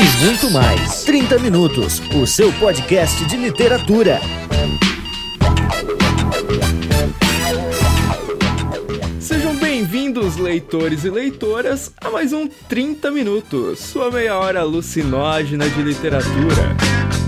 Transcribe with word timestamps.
E 0.00 0.24
muito 0.24 0.50
mais. 0.50 1.04
30 1.04 1.38
Minutos, 1.38 2.00
o 2.14 2.26
seu 2.26 2.52
podcast 2.54 3.24
de 3.26 3.36
literatura. 3.36 4.20
Sejam 9.18 9.56
bem-vindos, 9.56 10.36
leitores 10.36 11.04
e 11.04 11.10
leitoras, 11.10 11.92
a 12.00 12.10
mais 12.10 12.32
um 12.32 12.48
30 12.48 13.10
Minutos, 13.10 13.80
sua 13.80 14.10
meia 14.10 14.38
hora 14.38 14.60
alucinógena 14.60 15.68
de 15.68 15.82
literatura. 15.82 17.19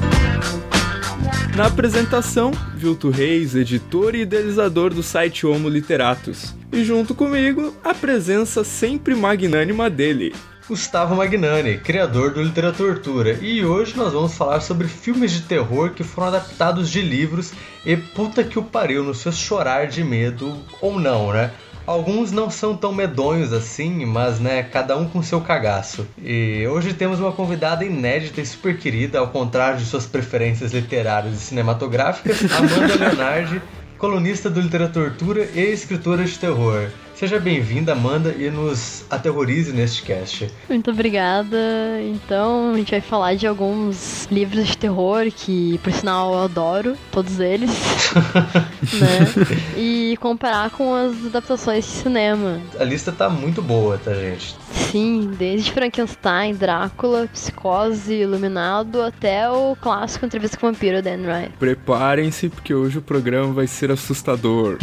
Na 1.54 1.66
apresentação, 1.66 2.50
Vilto 2.74 3.10
Reis, 3.10 3.54
editor 3.54 4.14
e 4.14 4.22
idealizador 4.22 4.94
do 4.94 5.02
site 5.02 5.46
Homo 5.46 5.68
Literatus. 5.68 6.54
E 6.72 6.82
junto 6.82 7.14
comigo, 7.14 7.74
a 7.84 7.92
presença 7.92 8.64
sempre 8.64 9.14
magnânima 9.14 9.90
dele, 9.90 10.34
Gustavo 10.66 11.14
Magnani, 11.14 11.76
criador 11.76 12.32
do 12.32 12.42
Literatura. 12.42 13.32
E 13.42 13.62
hoje 13.62 13.94
nós 13.96 14.14
vamos 14.14 14.34
falar 14.34 14.60
sobre 14.60 14.88
filmes 14.88 15.32
de 15.32 15.42
terror 15.42 15.90
que 15.90 16.02
foram 16.02 16.28
adaptados 16.28 16.88
de 16.88 17.02
livros 17.02 17.52
e 17.84 17.96
puta 17.96 18.42
que 18.42 18.58
o 18.58 18.62
pariu, 18.62 19.04
no 19.04 19.14
seu 19.14 19.32
chorar 19.32 19.86
de 19.88 20.02
medo 20.02 20.58
ou 20.80 20.98
não, 20.98 21.32
né? 21.32 21.52
Alguns 21.86 22.30
não 22.30 22.48
são 22.50 22.76
tão 22.76 22.92
medonhos 22.92 23.52
assim, 23.52 24.04
mas 24.04 24.38
né, 24.38 24.62
cada 24.62 24.96
um 24.96 25.08
com 25.08 25.22
seu 25.22 25.40
cagaço. 25.40 26.06
E 26.22 26.66
hoje 26.68 26.94
temos 26.94 27.18
uma 27.18 27.32
convidada 27.32 27.84
inédita 27.84 28.40
e 28.40 28.46
super 28.46 28.78
querida, 28.78 29.18
ao 29.18 29.28
contrário 29.28 29.78
de 29.78 29.84
suas 29.84 30.06
preferências 30.06 30.72
literárias 30.72 31.34
e 31.34 31.38
cinematográficas, 31.38 32.40
Amanda 32.52 32.94
Leonardi, 32.98 33.60
colunista 34.02 34.50
do 34.50 34.60
Literatura 34.60 35.48
e 35.54 35.60
escritora 35.60 36.24
de 36.24 36.36
terror. 36.36 36.90
Seja 37.14 37.38
bem-vinda, 37.38 37.92
Amanda, 37.92 38.34
e 38.36 38.50
nos 38.50 39.04
aterrorize 39.08 39.72
neste 39.72 40.02
cast. 40.02 40.50
Muito 40.68 40.90
obrigada. 40.90 41.56
Então, 42.02 42.72
a 42.72 42.76
gente 42.78 42.90
vai 42.90 43.00
falar 43.00 43.36
de 43.36 43.46
alguns 43.46 44.26
livros 44.28 44.66
de 44.66 44.76
terror 44.76 45.30
que, 45.30 45.78
por 45.84 45.92
sinal, 45.92 46.32
eu 46.32 46.40
adoro, 46.40 46.96
todos 47.12 47.38
eles. 47.38 47.70
né? 48.98 49.56
E 49.76 50.16
comparar 50.20 50.70
com 50.70 50.92
as 50.92 51.26
adaptações 51.26 51.84
de 51.84 51.90
cinema. 51.92 52.60
A 52.80 52.82
lista 52.82 53.12
tá 53.12 53.30
muito 53.30 53.62
boa, 53.62 53.98
tá, 53.98 54.12
gente? 54.14 54.56
Sim, 54.90 55.30
desde 55.38 55.72
Frankenstein, 55.72 56.54
Drácula, 56.54 57.28
Psicose, 57.32 58.12
Iluminado, 58.14 59.02
até 59.02 59.48
o 59.48 59.76
clássico 59.80 60.26
Entrevista 60.26 60.56
com 60.56 60.66
o 60.66 60.72
Vampiro, 60.72 61.02
Dan 61.02 61.22
Wright. 61.22 61.52
Preparem-se, 61.58 62.48
porque 62.48 62.74
hoje 62.74 62.98
o 62.98 63.02
programa 63.02 63.52
vai 63.52 63.66
ser 63.66 63.90
assustador. 63.90 64.78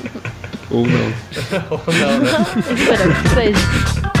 Ou 0.70 0.86
não. 0.86 1.12
Ou 1.70 1.80
não, 1.94 2.20
né? 2.20 2.30
Esperamos 2.74 3.18
que 3.22 3.28
seja. 3.28 4.13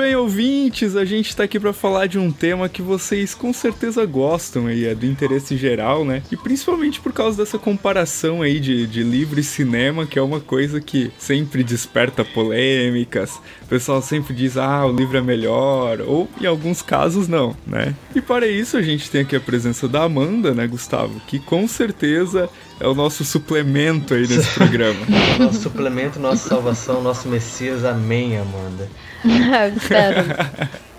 Bem, 0.00 0.16
ouvintes, 0.16 0.96
a 0.96 1.04
gente 1.04 1.36
tá 1.36 1.44
aqui 1.44 1.60
para 1.60 1.74
falar 1.74 2.06
de 2.06 2.18
um 2.18 2.32
tema 2.32 2.70
que 2.70 2.80
vocês 2.80 3.34
com 3.34 3.52
certeza 3.52 4.06
gostam 4.06 4.66
aí, 4.66 4.86
é 4.86 4.94
do 4.94 5.04
interesse 5.04 5.58
geral, 5.58 6.06
né? 6.06 6.22
E 6.32 6.38
principalmente 6.38 6.98
por 6.98 7.12
causa 7.12 7.36
dessa 7.36 7.58
comparação 7.58 8.40
aí 8.40 8.58
de, 8.58 8.86
de 8.86 9.02
livro 9.02 9.38
e 9.38 9.42
cinema, 9.42 10.06
que 10.06 10.18
é 10.18 10.22
uma 10.22 10.40
coisa 10.40 10.80
que 10.80 11.12
sempre 11.18 11.62
desperta 11.62 12.24
polêmicas. 12.24 13.38
O 13.62 13.66
pessoal 13.68 14.00
sempre 14.00 14.32
diz, 14.32 14.56
ah, 14.56 14.86
o 14.86 14.92
livro 14.92 15.18
é 15.18 15.20
melhor, 15.20 16.00
ou 16.00 16.26
em 16.40 16.46
alguns 16.46 16.80
casos 16.80 17.28
não, 17.28 17.54
né? 17.66 17.94
E 18.14 18.22
para 18.22 18.48
isso 18.48 18.78
a 18.78 18.82
gente 18.82 19.10
tem 19.10 19.20
aqui 19.20 19.36
a 19.36 19.40
presença 19.40 19.86
da 19.86 20.04
Amanda, 20.04 20.54
né, 20.54 20.66
Gustavo? 20.66 21.20
Que 21.26 21.38
com 21.38 21.68
certeza 21.68 22.48
é 22.80 22.86
o 22.88 22.94
nosso 22.94 23.24
suplemento 23.24 24.14
aí 24.14 24.26
nesse 24.26 24.54
programa. 24.54 24.98
Nosso 25.38 25.60
suplemento, 25.60 26.18
nossa 26.18 26.48
salvação, 26.48 27.02
nosso 27.02 27.28
Messias, 27.28 27.84
amém, 27.84 28.38
Amanda. 28.38 28.88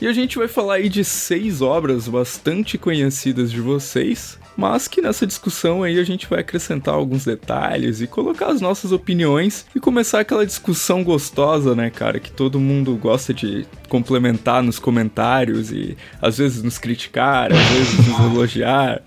E 0.00 0.06
a 0.06 0.12
gente 0.12 0.38
vai 0.38 0.46
falar 0.48 0.74
aí 0.74 0.88
de 0.88 1.04
seis 1.04 1.60
obras 1.60 2.06
bastante 2.06 2.78
conhecidas 2.78 3.50
de 3.50 3.60
vocês, 3.60 4.38
mas 4.56 4.86
que 4.86 5.00
nessa 5.00 5.26
discussão 5.26 5.82
aí 5.82 5.98
a 5.98 6.04
gente 6.04 6.28
vai 6.28 6.40
acrescentar 6.40 6.94
alguns 6.94 7.24
detalhes 7.24 8.00
e 8.00 8.06
colocar 8.06 8.48
as 8.48 8.60
nossas 8.60 8.92
opiniões 8.92 9.66
e 9.74 9.80
começar 9.80 10.20
aquela 10.20 10.46
discussão 10.46 11.02
gostosa, 11.02 11.74
né, 11.74 11.90
cara, 11.90 12.20
que 12.20 12.30
todo 12.30 12.60
mundo 12.60 12.96
gosta 12.96 13.32
de 13.32 13.66
complementar 13.88 14.62
nos 14.62 14.78
comentários 14.78 15.70
e 15.72 15.96
às 16.20 16.38
vezes 16.38 16.62
nos 16.62 16.78
criticar, 16.78 17.52
às 17.52 17.68
vezes 17.70 18.06
nos 18.06 18.20
elogiar. 18.20 19.02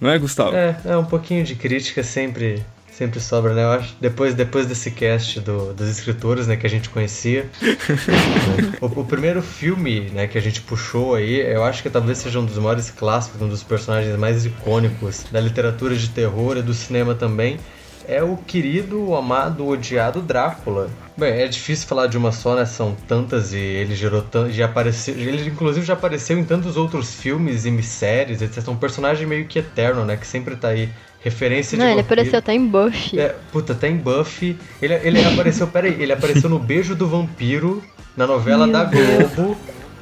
Não 0.00 0.10
é, 0.10 0.18
Gustavo? 0.18 0.54
É, 0.54 0.76
é 0.84 0.96
um 0.96 1.04
pouquinho 1.04 1.44
de 1.44 1.54
crítica 1.54 2.02
sempre 2.02 2.64
sempre 2.98 3.20
sobra, 3.20 3.54
né? 3.54 3.62
Eu 3.62 3.70
acho 3.70 3.94
depois 4.00 4.34
depois 4.34 4.66
desse 4.66 4.90
cast 4.90 5.38
do, 5.40 5.72
dos 5.72 5.88
escritores, 5.88 6.48
né, 6.48 6.56
que 6.56 6.66
a 6.66 6.70
gente 6.70 6.88
conhecia. 6.88 7.48
o, 8.82 8.86
o, 8.86 9.04
primeiro 9.04 9.40
filme, 9.40 10.10
né, 10.10 10.26
que 10.26 10.36
a 10.36 10.40
gente 10.40 10.60
puxou 10.62 11.14
aí, 11.14 11.40
eu 11.40 11.62
acho 11.62 11.80
que 11.80 11.88
talvez 11.88 12.18
seja 12.18 12.40
um 12.40 12.44
dos 12.44 12.58
maiores 12.58 12.90
clássicos, 12.90 13.40
um 13.40 13.48
dos 13.48 13.62
personagens 13.62 14.18
mais 14.18 14.44
icônicos 14.44 15.24
da 15.30 15.40
literatura 15.40 15.94
de 15.94 16.08
terror 16.08 16.56
e 16.56 16.62
do 16.62 16.74
cinema 16.74 17.14
também. 17.14 17.60
É 18.06 18.22
o 18.22 18.36
querido, 18.36 19.02
o 19.02 19.16
amado, 19.16 19.64
o 19.64 19.68
odiado 19.70 20.20
Drácula. 20.22 20.88
Bem, 21.16 21.32
é 21.42 21.48
difícil 21.48 21.86
falar 21.88 22.06
de 22.06 22.16
uma 22.16 22.32
só, 22.32 22.54
né? 22.54 22.64
São 22.64 22.96
tantas 23.06 23.52
e 23.52 23.58
ele 23.58 23.94
gerou 23.94 24.22
tanto. 24.22 24.52
Já 24.52 24.66
apareceu. 24.66 25.14
Ele 25.14 25.48
inclusive 25.48 25.84
já 25.84 25.94
apareceu 25.94 26.38
em 26.38 26.44
tantos 26.44 26.76
outros 26.76 27.14
filmes 27.14 27.64
e 27.64 27.82
séries, 27.82 28.40
etc. 28.40 28.66
É 28.66 28.70
um 28.70 28.76
personagem 28.76 29.26
meio 29.26 29.46
que 29.46 29.58
eterno, 29.58 30.04
né? 30.04 30.16
Que 30.16 30.26
sempre 30.26 30.56
tá 30.56 30.68
aí 30.68 30.88
referência 31.20 31.76
Não, 31.76 31.84
de 31.84 31.90
ele 31.92 32.02
vampiro. 32.02 32.20
apareceu 32.20 32.38
até 32.38 32.54
em 32.54 32.66
Buffy. 32.66 33.18
É, 33.18 33.34
puta, 33.52 33.72
até 33.72 33.88
em 33.88 33.96
Buffy. 33.96 34.56
Ele, 34.80 34.94
ele 34.94 35.24
apareceu, 35.24 35.66
peraí, 35.66 35.96
ele 36.00 36.12
apareceu 36.12 36.48
no 36.48 36.58
Beijo 36.58 36.94
do 36.94 37.08
Vampiro, 37.08 37.82
na 38.16 38.26
novela 38.26 38.66
Meu 38.66 38.72
da 38.72 38.84
Deus. 38.84 39.32
Globo, 39.34 39.56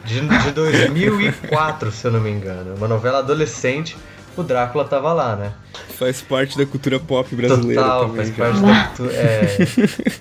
de, 0.04 0.20
de 0.20 0.50
2004, 0.52 1.90
se 1.90 2.06
eu 2.06 2.12
não 2.12 2.20
me 2.20 2.30
engano. 2.30 2.74
Uma 2.76 2.88
novela 2.88 3.18
adolescente, 3.18 3.96
o 4.40 4.44
Drácula 4.44 4.84
tava 4.84 5.12
lá, 5.12 5.36
né? 5.36 5.52
Faz 5.90 6.20
parte 6.20 6.56
da 6.58 6.66
cultura 6.66 6.98
pop 6.98 7.34
brasileira 7.34 7.82
Total, 7.82 8.08
também. 8.08 8.16
faz 8.16 8.36
cara. 8.36 8.52
parte 8.52 8.66
da 8.66 8.84
cultura. 8.84 9.12
É, 9.14 9.56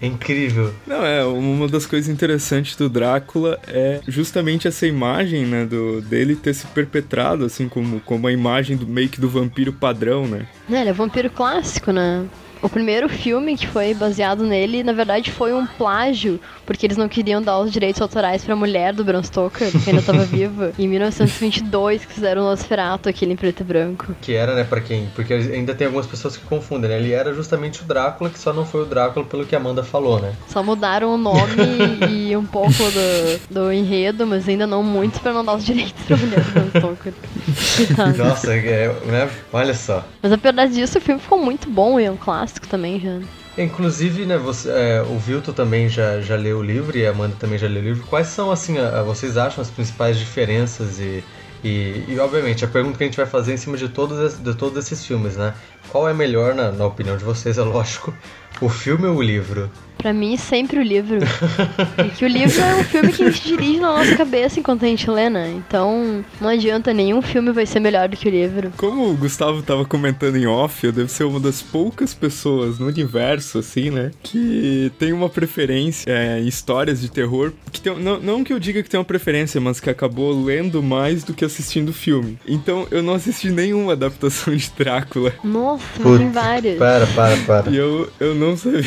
é 0.01 0.07
incrível. 0.07 0.73
Não, 0.85 1.05
é, 1.05 1.23
uma 1.25 1.67
das 1.67 1.85
coisas 1.85 2.09
interessantes 2.09 2.75
do 2.75 2.89
Drácula 2.89 3.59
é 3.67 3.99
justamente 4.07 4.67
essa 4.67 4.85
imagem, 4.87 5.45
né, 5.45 5.65
do, 5.65 6.01
dele 6.01 6.35
ter 6.35 6.53
se 6.53 6.65
perpetrado, 6.67 7.45
assim, 7.45 7.67
como, 7.67 7.99
como 8.01 8.27
a 8.27 8.31
imagem 8.31 8.77
do 8.77 8.87
meio 8.87 9.09
que 9.09 9.19
do 9.19 9.29
vampiro 9.29 9.73
padrão, 9.73 10.27
né? 10.27 10.47
É, 10.71 10.81
ele 10.81 10.89
é 10.89 10.93
vampiro 10.93 11.29
clássico, 11.29 11.91
né? 11.91 12.25
O 12.65 12.69
primeiro 12.75 13.07
filme 13.07 13.55
que 13.55 13.67
foi 13.67 13.93
baseado 13.93 14.43
nele, 14.43 14.83
na 14.83 14.91
verdade, 14.91 15.29
foi 15.29 15.53
um 15.53 15.67
plágio, 15.67 16.39
porque 16.65 16.87
eles 16.87 16.97
não 16.97 17.07
queriam 17.07 17.39
dar 17.39 17.59
os 17.59 17.71
direitos 17.71 18.01
autorais 18.01 18.43
pra 18.43 18.55
mulher 18.55 18.91
do 18.91 19.05
Bram 19.05 19.21
Stoker, 19.21 19.71
que 19.71 19.91
ainda 19.91 20.01
tava 20.01 20.25
viva. 20.25 20.73
Em 20.79 20.87
1922, 20.87 22.05
que 22.05 22.13
fizeram 22.13 22.41
o 22.41 22.45
Nosferatu, 22.45 23.07
aquele 23.07 23.33
em 23.33 23.35
preto 23.35 23.59
e 23.59 23.63
branco. 23.63 24.15
Que 24.19 24.33
era, 24.33 24.55
né, 24.55 24.63
pra 24.63 24.81
quem. 24.81 25.07
Porque 25.13 25.31
ainda 25.31 25.75
tem 25.75 25.85
algumas 25.85 26.07
pessoas 26.07 26.37
que 26.37 26.43
confundem, 26.45 26.89
né? 26.89 26.97
Ele 26.97 27.11
era 27.11 27.35
justamente 27.35 27.83
o 27.83 27.85
Drácula, 27.85 28.31
que 28.31 28.39
só 28.39 28.51
não 28.51 28.65
foi 28.65 28.81
o 28.81 28.85
Drácula 28.85 29.23
pelo 29.23 29.45
que 29.45 29.55
a 29.55 29.59
Amanda 29.59 29.83
falou, 29.83 30.19
né? 30.19 30.33
Só 30.47 30.63
mudaram 30.63 31.13
o 31.13 31.17
nome 31.19 31.53
e 32.09 32.35
um 32.35 32.45
pouco 32.47 32.73
do, 32.73 33.53
do 33.53 33.71
enredo, 33.71 34.25
mas 34.25 34.49
ainda 34.49 34.65
não 34.65 34.81
muito 34.81 35.19
pra 35.19 35.31
não 35.31 35.45
dar 35.45 35.53
os 35.53 35.63
direitos 35.63 36.03
pra 36.07 36.17
mulher 36.17 36.41
do 36.41 36.51
Bram 36.51 36.69
Stoker. 36.79 37.13
Nossa, 38.17 38.55
é, 38.55 38.87
né? 39.05 39.29
olha 39.53 39.75
só. 39.75 40.03
Mas 40.19 40.31
apesar 40.31 40.65
disso, 40.65 40.97
o 40.97 41.01
filme 41.01 41.21
ficou 41.21 41.37
muito 41.37 41.69
bom 41.69 41.99
e 41.99 42.05
é 42.05 42.09
um 42.09 42.17
clássico 42.17 42.54
também 42.61 42.99
já. 42.99 43.19
Inclusive, 43.57 44.25
né, 44.25 44.37
você, 44.37 44.69
é, 44.69 45.01
o 45.01 45.17
Vilto 45.17 45.53
também 45.53 45.87
já, 45.87 46.19
já 46.19 46.35
leu 46.35 46.57
o 46.59 46.63
livro 46.63 46.97
e 46.97 47.05
a 47.07 47.11
Amanda 47.11 47.35
também 47.39 47.57
já 47.57 47.67
leu 47.67 47.81
o 47.81 47.85
livro. 47.85 48.05
Quais 48.07 48.27
são, 48.27 48.51
assim, 48.51 48.77
a, 48.77 48.99
a- 48.99 49.03
vocês 49.03 49.37
acham 49.37 49.61
as 49.61 49.69
principais 49.69 50.19
diferenças 50.19 50.99
e, 50.99 51.23
e, 51.63 52.03
e, 52.09 52.19
obviamente, 52.19 52.65
a 52.65 52.67
pergunta 52.67 52.97
que 52.97 53.03
a 53.05 53.07
gente 53.07 53.15
vai 53.17 53.25
fazer 53.25 53.53
em 53.53 53.57
cima 53.57 53.77
de 53.77 53.87
todos, 53.87 54.37
de 54.39 54.53
todos 54.55 54.77
esses 54.83 55.05
filmes, 55.05 55.37
né? 55.37 55.53
Qual 55.89 56.07
é 56.09 56.13
melhor, 56.13 56.53
na, 56.53 56.69
na 56.71 56.85
opinião 56.85 57.15
de 57.15 57.23
vocês, 57.23 57.57
é 57.57 57.61
lógico, 57.63 58.13
o 58.59 58.67
filme 58.67 59.07
ou 59.07 59.15
o 59.17 59.21
livro? 59.21 59.71
Pra 60.05 60.13
mim, 60.13 60.37
sempre 60.37 60.77
o 60.77 60.83
livro. 60.83 61.17
Porque 61.97 62.25
o 62.25 62.27
livro 62.27 62.61
é 62.61 62.75
um 62.75 62.83
filme 62.83 63.11
que 63.11 63.23
a 63.23 63.31
gente 63.31 63.47
dirige 63.47 63.79
na 63.79 63.91
nossa 63.91 64.15
cabeça 64.15 64.59
enquanto 64.59 64.85
a 64.85 64.87
gente 64.87 65.09
lê, 65.09 65.31
né? 65.31 65.51
Então, 65.57 66.23
não 66.39 66.49
adianta, 66.49 66.93
nenhum 66.93 67.23
filme 67.23 67.51
vai 67.51 67.65
ser 67.65 67.79
melhor 67.79 68.07
do 68.07 68.15
que 68.15 68.27
o 68.27 68.29
livro. 68.29 68.71
Como 68.77 69.09
o 69.09 69.17
Gustavo 69.17 69.63
tava 69.63 69.83
comentando 69.83 70.35
em 70.35 70.45
off, 70.45 70.85
eu 70.85 70.91
devo 70.91 71.09
ser 71.09 71.23
uma 71.23 71.39
das 71.39 71.63
poucas 71.63 72.13
pessoas 72.13 72.77
no 72.77 72.85
universo, 72.85 73.57
assim, 73.57 73.89
né? 73.89 74.11
Que 74.21 74.91
tem 74.99 75.11
uma 75.11 75.27
preferência 75.27 76.07
é, 76.07 76.39
em 76.39 76.47
histórias 76.47 77.01
de 77.01 77.09
terror. 77.09 77.51
Que 77.71 77.81
tem, 77.81 77.97
não, 77.97 78.19
não 78.19 78.43
que 78.43 78.53
eu 78.53 78.59
diga 78.59 78.83
que 78.83 78.89
tem 78.91 78.99
uma 78.99 79.05
preferência, 79.05 79.59
mas 79.59 79.79
que 79.79 79.89
acabou 79.89 80.39
lendo 80.39 80.83
mais 80.83 81.23
do 81.23 81.33
que 81.33 81.43
assistindo 81.43 81.89
o 81.89 81.93
filme. 81.93 82.37
Então 82.47 82.85
eu 82.91 83.01
não 83.01 83.15
assisti 83.15 83.49
nenhuma 83.49 83.93
adaptação 83.93 84.55
de 84.55 84.71
Drácula. 84.77 85.33
Nossa, 85.43 85.83
Puta, 85.99 86.19
tem 86.19 86.29
várias. 86.29 86.77
Para, 86.77 87.07
para, 87.07 87.37
para. 87.37 87.71
E 87.71 87.77
eu, 87.77 88.07
eu 88.19 88.35
não 88.35 88.55
sabia. 88.55 88.83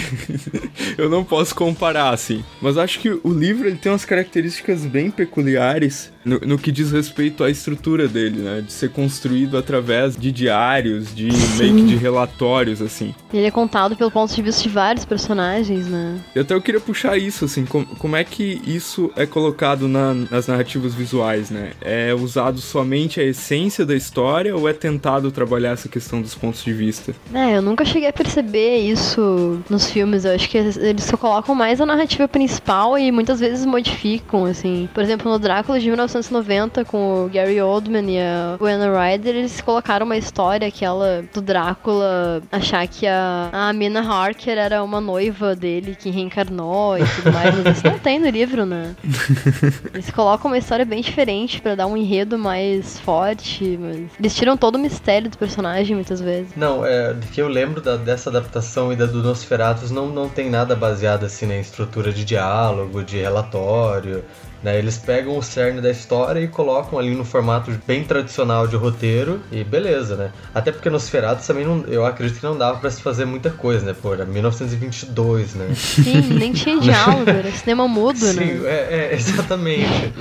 eu 0.97 1.08
eu 1.09 1.11
não 1.11 1.25
posso 1.25 1.55
comparar, 1.55 2.11
assim. 2.11 2.45
Mas 2.61 2.77
acho 2.77 3.01
que 3.01 3.11
o 3.11 3.33
livro 3.33 3.67
ele 3.67 3.77
tem 3.79 3.91
umas 3.91 4.05
características 4.05 4.85
bem 4.85 5.11
peculiares 5.11 6.13
no, 6.29 6.39
no 6.41 6.59
que 6.59 6.71
diz 6.71 6.93
respeito 6.93 7.43
à 7.43 7.51
estrutura 7.51 8.07
dele, 8.07 8.41
né? 8.41 8.61
De 8.65 8.73
ser 8.73 8.91
construído 8.91 9.57
através 9.57 10.17
de 10.17 10.31
diários, 10.31 11.15
de 11.15 11.31
Sim. 11.35 11.59
meio 11.59 11.75
que 11.77 11.83
de 11.85 11.97
relatórios, 11.97 12.81
assim. 12.83 13.15
Ele 13.33 13.47
é 13.47 13.51
contado 13.51 13.97
pelo 13.97 14.11
ponto 14.11 14.35
de 14.35 14.43
vista 14.43 14.63
de 14.63 14.69
vários 14.69 15.05
personagens, 15.05 15.87
né? 15.87 16.19
E 16.35 16.41
até 16.41 16.55
eu 16.55 16.61
queria 16.63 16.81
puxar 16.81 17.17
isso, 17.17 17.45
assim, 17.45 17.65
com, 17.65 17.85
como 17.85 18.17
é 18.17 18.25
que 18.25 18.61
isso 18.67 19.11
é 19.17 19.27
colocado 19.27 19.89
na- 19.89 20.15
nas 20.15 20.47
narrativas 20.47 20.95
visuais, 20.95 21.51
né? 21.51 21.73
É 21.81 22.15
usado 22.15 22.61
somente 22.61 23.21
a 23.21 23.25
essência 23.25 23.85
da 23.87 23.95
história 23.95 24.55
ou 24.57 24.69
é 24.69 24.73
tentado 24.73 25.31
trabalhar 25.31 25.71
essa 25.71 25.89
questão 25.89 26.21
dos 26.21 26.35
pontos 26.35 26.63
de 26.65 26.73
vista? 26.73 27.15
É, 27.33 27.57
eu 27.57 27.63
nunca 27.63 27.85
cheguei 27.85 28.09
a 28.09 28.13
perceber 28.13 28.77
isso 28.79 29.61
nos 29.71 29.91
filmes. 29.91 30.25
Eu 30.25 30.35
acho 30.35 30.49
que 30.49 30.59
eles 30.59 31.05
só 31.05 31.17
colocam 31.17 31.55
mais 31.55 31.81
a 31.81 31.87
narrativa 31.87 32.27
principal 32.29 32.99
e 32.99 33.11
muitas 33.13 33.41
vezes 33.41 33.65
modificam, 33.65 34.45
assim. 34.45 34.89
Por 34.93 35.03
exemplo, 35.03 35.31
no 35.31 35.39
Drácula 35.39 35.79
de 35.81 35.91
1990, 36.19 36.85
com 36.85 37.25
o 37.25 37.29
Gary 37.29 37.61
Oldman 37.61 38.11
e 38.11 38.19
a 38.21 38.57
Winona 38.61 38.99
Ryder, 38.99 39.37
eles 39.37 39.61
colocaram 39.61 40.05
uma 40.07 40.17
história, 40.17 40.67
aquela 40.69 41.25
do 41.33 41.41
Drácula 41.41 42.43
achar 42.51 42.87
que 42.87 43.07
a, 43.07 43.49
a 43.53 43.73
Mina 43.73 44.01
Harker 44.01 44.57
era 44.59 44.83
uma 44.83 45.01
noiva 45.01 45.55
dele 45.55 45.97
que 45.99 46.11
reencarnou 46.11 46.99
e 46.99 47.05
tudo 47.05 47.33
mais. 47.33 47.55
Mas 47.65 47.77
isso 47.79 47.87
não 47.87 47.99
tem 48.01 48.19
no 48.19 48.29
livro, 48.29 48.67
né? 48.67 48.95
Eles 49.95 50.11
colocam 50.11 50.51
uma 50.51 50.59
história 50.59 50.85
bem 50.85 51.01
diferente 51.01 51.61
pra 51.61 51.75
dar 51.75 51.87
um 51.87 51.97
enredo 51.97 52.39
mais 52.39 52.99
forte, 53.01 53.79
mas 53.81 53.99
eles 54.19 54.35
tiram 54.35 54.57
todo 54.57 54.77
o 54.77 54.79
mistério 54.79 55.31
do 55.31 55.39
personagem 55.39 55.95
muitas 55.95 56.21
vezes. 56.21 56.53
Não, 56.57 56.85
é, 56.85 57.15
que 57.33 57.41
eu 57.41 57.49
lembro 57.49 57.81
da- 57.81 57.97
dessa 57.97 58.31
adaptação 58.31 58.93
e 58.93 58.97
da 58.97 59.07
do 59.07 59.23
Nosferatus 59.23 59.91
não, 59.91 60.07
não 60.09 60.29
tem 60.29 60.51
nada 60.51 60.75
baseado 60.77 61.25
assim 61.25 61.47
na 61.47 61.57
estrutura 61.59 62.13
de 62.13 62.25
diálogo, 62.25 63.03
de 63.03 63.19
relatório. 63.19 64.25
Né? 64.63 64.79
Eles 64.79 64.99
pegam 64.99 65.37
o 65.37 65.43
cerne 65.43 65.81
da 65.81 65.91
história 65.91 66.41
e 66.41 66.49
colocam 66.49 66.99
ali 66.99 67.15
no 67.15 67.25
formato 67.25 67.71
bem 67.87 68.03
tradicional 68.05 68.67
de 68.67 68.77
roteiro 68.77 69.41
e 69.53 69.63
beleza, 69.63 70.17
né? 70.17 70.31
Até 70.55 70.73
porque 70.73 70.91
Nosferatus 70.91 71.47
também 71.47 71.65
não, 71.65 71.85
eu 71.87 72.05
acredito 72.05 72.41
que 72.41 72.47
não 72.47 72.59
dava 72.59 72.79
pra 72.79 72.91
se 72.91 73.01
fazer 73.01 73.25
muita 73.25 73.51
coisa, 73.51 73.87
né? 73.87 73.95
Pô, 74.01 74.13
era 74.13 74.25
1922, 74.25 75.55
né? 75.55 75.69
Sim, 75.75 76.21
nem 76.35 76.53
tinha 76.53 76.79
diálogo, 76.81 77.31
era 77.31 77.51
cinema 77.53 77.87
mudo, 77.87 78.19
Sim, 78.19 78.35
né? 78.35 78.61
é, 78.65 79.11
é, 79.13 79.15
exatamente. 79.17 80.13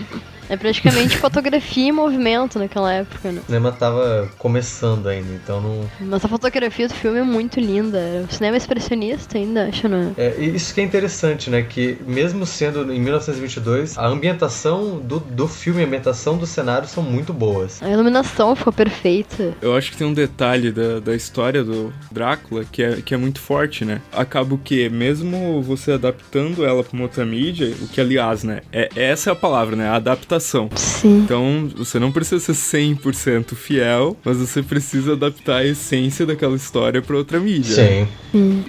É 0.50 0.58
praticamente 0.58 1.18
fotografia 1.18 1.90
em 1.90 1.92
movimento 1.92 2.60
naquela 2.60 2.92
época, 2.94 3.32
né? 3.32 3.42
O 3.44 3.46
cinema 3.46 3.72
tava 3.72 4.30
começando 4.38 5.08
ainda, 5.08 5.34
então 5.34 5.62
não, 5.62 5.90
Mas 6.02 6.24
a 6.24 6.28
fotografia 6.28 6.88
do 6.88 6.94
filme 6.94 7.20
é 7.20 7.24
muito 7.24 7.60
linda. 7.60 7.98
Era 7.98 8.26
o 8.26 8.32
cinema 8.32 8.58
expressionista 8.58 9.38
ainda, 9.38 9.66
acho, 9.66 9.88
né? 9.88 10.14
É, 10.18 10.36
e 10.38 10.56
isso 10.56 10.74
que 10.74 10.82
é 10.82 10.84
interessante, 10.84 11.50
né? 11.50 11.62
Que 11.62 11.98
mesmo 12.06 12.46
sendo 12.46 12.92
em 12.92 13.00
1922, 13.00 13.98
a 13.98 14.08
ambientação 14.08 15.00
do, 15.00 15.20
do 15.20 15.48
filme, 15.48 15.84
a 15.84 15.86
ambientação 15.86 16.38
do 16.38 16.46
cenário 16.46 16.88
são 16.88 17.04
muito 17.04 17.34
boas. 17.34 17.82
A 17.82 17.90
iluminação 17.90 18.56
ficou 18.56 18.74
perfeita. 18.74 19.54
Eu 19.62 19.76
acho 19.76 19.92
que 19.92 19.98
tem 19.98 20.08
um 20.08 20.14
detalhe 20.14 20.72
da, 20.72 21.00
da 21.00 21.16
história 21.16 21.64
do 21.64 21.94
Drácula 22.12 22.66
que 22.66 22.84
é, 22.84 23.02
que 23.02 23.14
é 23.14 23.18
muito 23.18 23.40
forte, 23.40 23.84
né? 23.86 24.02
Acaba 24.12 24.56
o 24.56 24.58
que, 24.58 24.90
mesmo 24.90 25.62
você 25.62 25.94
adaptando 25.94 26.66
ela 26.66 26.84
pra 26.84 26.94
uma 26.94 27.04
outra 27.04 27.26
mídia, 27.26 27.74
o 27.82 27.88
que 27.88 28.00
aliás, 28.00 28.44
né? 28.44 28.62
É, 28.72 28.90
essa 28.96 29.30
é 29.30 29.34
a 29.34 29.36
palavra, 29.36 29.76
né? 29.76 29.90
A 29.90 29.96
adaptação. 30.38 30.70
Sim. 30.76 31.20
Então, 31.20 31.70
você 31.76 32.00
não 32.00 32.12
precisa 32.12 32.54
ser 32.54 32.78
100% 32.78 33.56
fiel, 33.56 34.16
mas 34.24 34.38
você 34.38 34.64
precisa 34.64 35.14
adaptar 35.14 35.58
a 35.58 35.66
essência 35.66 36.26
daquela 36.26 36.56
história 36.56 37.02
pra 37.02 37.18
outra 37.18 37.40
mídia. 37.40 37.76
Sim. 37.76 38.08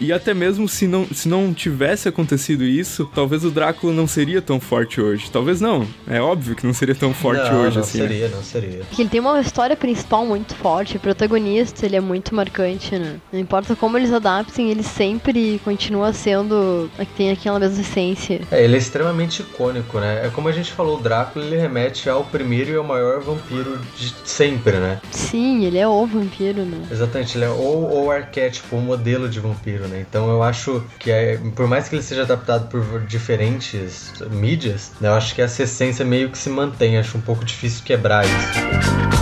E 0.01 0.13
até 0.13 0.33
mesmo 0.33 0.69
se 0.69 0.87
não, 0.87 1.07
se 1.07 1.29
não 1.29 1.53
tivesse 1.53 2.09
acontecido 2.09 2.65
isso, 2.65 3.09
talvez 3.15 3.45
o 3.45 3.51
Drácula 3.51 3.93
não 3.93 4.07
seria 4.07 4.41
tão 4.41 4.59
forte 4.59 5.01
hoje. 5.01 5.31
Talvez 5.31 5.61
não. 5.61 5.87
É 6.07 6.21
óbvio 6.21 6.55
que 6.55 6.67
não 6.67 6.73
seria 6.73 6.95
tão 6.95 7.13
forte 7.13 7.51
não, 7.51 7.63
hoje 7.63 7.77
não 7.77 7.83
assim. 7.83 7.99
né? 7.99 8.09
seria, 8.09 8.29
não 8.29 8.43
seria. 8.43 8.81
Que 8.91 9.03
ele 9.03 9.09
tem 9.09 9.21
uma 9.21 9.41
história 9.41 9.77
principal 9.77 10.25
muito 10.25 10.55
forte, 10.55 10.97
o 10.97 11.01
protagonista 11.01 11.85
ele 11.85 11.97
é 11.97 12.01
muito 12.01 12.35
marcante, 12.35 12.97
né? 12.97 13.17
Não 13.33 13.39
importa 13.39 13.77
como 13.77 13.99
eles 13.99 14.13
adaptem, 14.13 14.71
ele 14.71 14.83
sempre 14.83 15.61
continua 15.65 16.13
sendo 16.13 16.91
a 16.99 17.05
que 17.05 17.13
tem 17.13 17.31
aquela 17.31 17.59
mesma 17.59 17.81
essência. 17.81 18.41
É, 18.51 18.65
ele 18.65 18.75
é 18.75 18.79
extremamente 18.79 19.43
icônico, 19.43 19.99
né? 19.99 20.27
É 20.27 20.31
como 20.31 20.49
a 20.49 20.53
gente 20.53 20.73
falou, 20.73 20.99
o 20.99 21.03
Drácula 21.03 21.45
ele 21.45 21.57
remete 21.59 22.09
ao 22.09 22.25
primeiro 22.25 22.71
e 22.71 22.77
ao 22.77 22.85
maior 22.85 23.21
vampiro 23.21 23.79
de 23.97 24.15
sempre, 24.25 24.79
né? 24.79 25.01
Sim, 25.11 25.65
ele 25.65 25.79
é 25.79 25.87
o 25.87 26.07
vampiro, 26.07 26.65
né? 26.65 26.87
Exatamente, 26.91 27.37
ele 27.37 27.45
é 27.45 27.49
ou 27.49 28.05
o 28.05 28.11
arquétipo, 28.11 28.77
o 28.77 28.81
modelo 28.81 29.29
de 29.29 29.41
vampiro, 29.41 29.87
né? 29.89 30.05
Então 30.09 30.31
eu 30.31 30.43
acho 30.43 30.85
que 30.99 31.11
é, 31.11 31.39
por 31.55 31.67
mais 31.67 31.89
que 31.89 31.97
ele 31.97 32.03
seja 32.03 32.23
adaptado 32.23 32.69
por 32.69 33.01
diferentes 33.07 34.13
mídias, 34.31 34.93
né, 35.01 35.09
eu 35.09 35.15
acho 35.15 35.35
que 35.35 35.43
essa 35.43 35.63
essência 35.63 36.05
meio 36.05 36.31
que 36.31 36.39
se 36.39 36.49
mantém. 36.49 36.99
Acho 36.99 37.19
um 37.19 37.21
pouco 37.21 37.45
difícil 37.45 37.83
quebrar 37.85 38.25
isso. 38.25 39.19